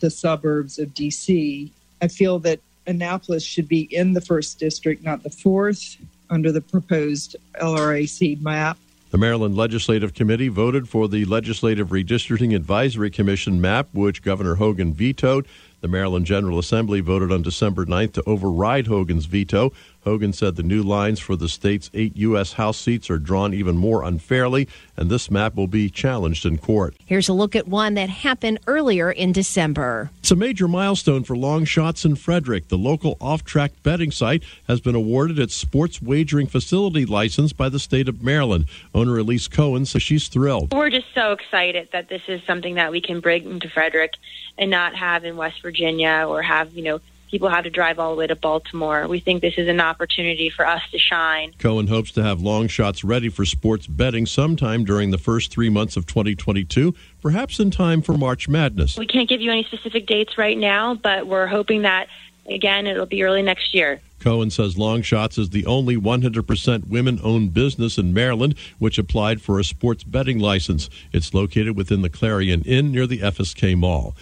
the 0.00 0.10
suburbs 0.10 0.78
of 0.78 0.90
DC. 0.90 1.70
I 2.02 2.08
feel 2.08 2.38
that 2.40 2.60
Annapolis 2.86 3.42
should 3.44 3.68
be 3.68 3.82
in 3.94 4.12
the 4.12 4.20
first 4.20 4.58
district, 4.58 5.02
not 5.04 5.22
the 5.22 5.30
fourth, 5.30 5.96
under 6.30 6.52
the 6.52 6.60
proposed 6.60 7.36
LRAC 7.60 8.40
map. 8.40 8.78
The 9.10 9.18
Maryland 9.18 9.56
Legislative 9.56 10.14
Committee 10.14 10.48
voted 10.48 10.88
for 10.88 11.08
the 11.08 11.24
Legislative 11.24 11.88
Redistricting 11.88 12.54
Advisory 12.54 13.10
Commission 13.10 13.60
map, 13.60 13.88
which 13.92 14.22
Governor 14.22 14.56
Hogan 14.56 14.92
vetoed. 14.92 15.46
The 15.86 15.92
Maryland 15.92 16.26
General 16.26 16.58
Assembly 16.58 16.98
voted 16.98 17.30
on 17.30 17.42
December 17.42 17.86
9th 17.86 18.14
to 18.14 18.22
override 18.26 18.88
Hogan's 18.88 19.26
veto. 19.26 19.72
Hogan 20.02 20.32
said 20.32 20.54
the 20.54 20.62
new 20.62 20.82
lines 20.82 21.18
for 21.18 21.34
the 21.34 21.48
state's 21.48 21.90
eight 21.92 22.16
U.S. 22.16 22.54
House 22.54 22.78
seats 22.78 23.10
are 23.10 23.18
drawn 23.18 23.52
even 23.52 23.76
more 23.76 24.04
unfairly, 24.04 24.68
and 24.96 25.10
this 25.10 25.32
map 25.32 25.56
will 25.56 25.66
be 25.66 25.90
challenged 25.90 26.46
in 26.46 26.58
court. 26.58 26.94
Here's 27.04 27.28
a 27.28 27.32
look 27.32 27.56
at 27.56 27.66
one 27.66 27.94
that 27.94 28.08
happened 28.08 28.60
earlier 28.68 29.10
in 29.10 29.32
December. 29.32 30.10
It's 30.18 30.30
a 30.30 30.36
major 30.36 30.68
milestone 30.68 31.24
for 31.24 31.36
long 31.36 31.64
shots 31.64 32.04
in 32.04 32.14
Frederick. 32.14 32.68
The 32.68 32.78
local 32.78 33.16
off 33.20 33.44
track 33.44 33.72
betting 33.82 34.12
site 34.12 34.44
has 34.68 34.80
been 34.80 34.94
awarded 34.94 35.40
its 35.40 35.54
sports 35.54 36.00
wagering 36.00 36.46
facility 36.46 37.04
license 37.04 37.52
by 37.52 37.68
the 37.68 37.80
state 37.80 38.08
of 38.08 38.22
Maryland. 38.22 38.66
Owner 38.94 39.18
Elise 39.18 39.48
Cohen 39.48 39.86
says 39.86 40.02
she's 40.02 40.28
thrilled. 40.28 40.72
We're 40.72 40.90
just 40.90 41.12
so 41.14 41.32
excited 41.32 41.88
that 41.92 42.08
this 42.08 42.22
is 42.28 42.40
something 42.44 42.76
that 42.76 42.92
we 42.92 43.00
can 43.00 43.18
bring 43.18 43.58
to 43.58 43.68
Frederick 43.68 44.14
and 44.58 44.70
not 44.70 44.94
have 44.94 45.24
in 45.24 45.36
West 45.36 45.60
Virginia 45.62 46.24
or 46.28 46.42
have, 46.42 46.72
you 46.72 46.82
know, 46.82 47.00
people 47.30 47.48
have 47.48 47.64
to 47.64 47.70
drive 47.70 47.98
all 47.98 48.12
the 48.12 48.18
way 48.18 48.26
to 48.26 48.36
Baltimore. 48.36 49.06
We 49.08 49.20
think 49.20 49.42
this 49.42 49.58
is 49.58 49.68
an 49.68 49.80
opportunity 49.80 50.50
for 50.50 50.66
us 50.66 50.82
to 50.92 50.98
shine. 50.98 51.52
Cohen 51.58 51.88
hopes 51.88 52.12
to 52.12 52.22
have 52.22 52.40
long 52.40 52.68
shots 52.68 53.04
ready 53.04 53.28
for 53.28 53.44
sports 53.44 53.86
betting 53.86 54.26
sometime 54.26 54.84
during 54.84 55.10
the 55.10 55.18
first 55.18 55.50
three 55.50 55.68
months 55.68 55.96
of 55.96 56.06
2022, 56.06 56.94
perhaps 57.20 57.58
in 57.58 57.70
time 57.70 58.02
for 58.02 58.16
March 58.16 58.48
Madness. 58.48 58.96
We 58.96 59.06
can't 59.06 59.28
give 59.28 59.40
you 59.40 59.50
any 59.50 59.64
specific 59.64 60.06
dates 60.06 60.38
right 60.38 60.56
now, 60.56 60.94
but 60.94 61.26
we're 61.26 61.46
hoping 61.46 61.82
that, 61.82 62.08
again, 62.46 62.86
it'll 62.86 63.06
be 63.06 63.22
early 63.22 63.42
next 63.42 63.74
year. 63.74 64.00
Cohen 64.18 64.50
says 64.50 64.78
Long 64.78 65.02
Shots 65.02 65.38
is 65.38 65.50
the 65.50 65.66
only 65.66 65.96
100% 65.96 66.88
women 66.88 67.20
owned 67.22 67.54
business 67.54 67.98
in 67.98 68.12
Maryland 68.14 68.56
which 68.78 68.98
applied 68.98 69.40
for 69.40 69.60
a 69.60 69.64
sports 69.64 70.02
betting 70.02 70.38
license. 70.38 70.88
It's 71.12 71.34
located 71.34 71.76
within 71.76 72.02
the 72.02 72.08
Clarion 72.08 72.62
Inn 72.62 72.90
near 72.90 73.06
the 73.06 73.20
FSK 73.20 73.76
Mall. 73.76 74.16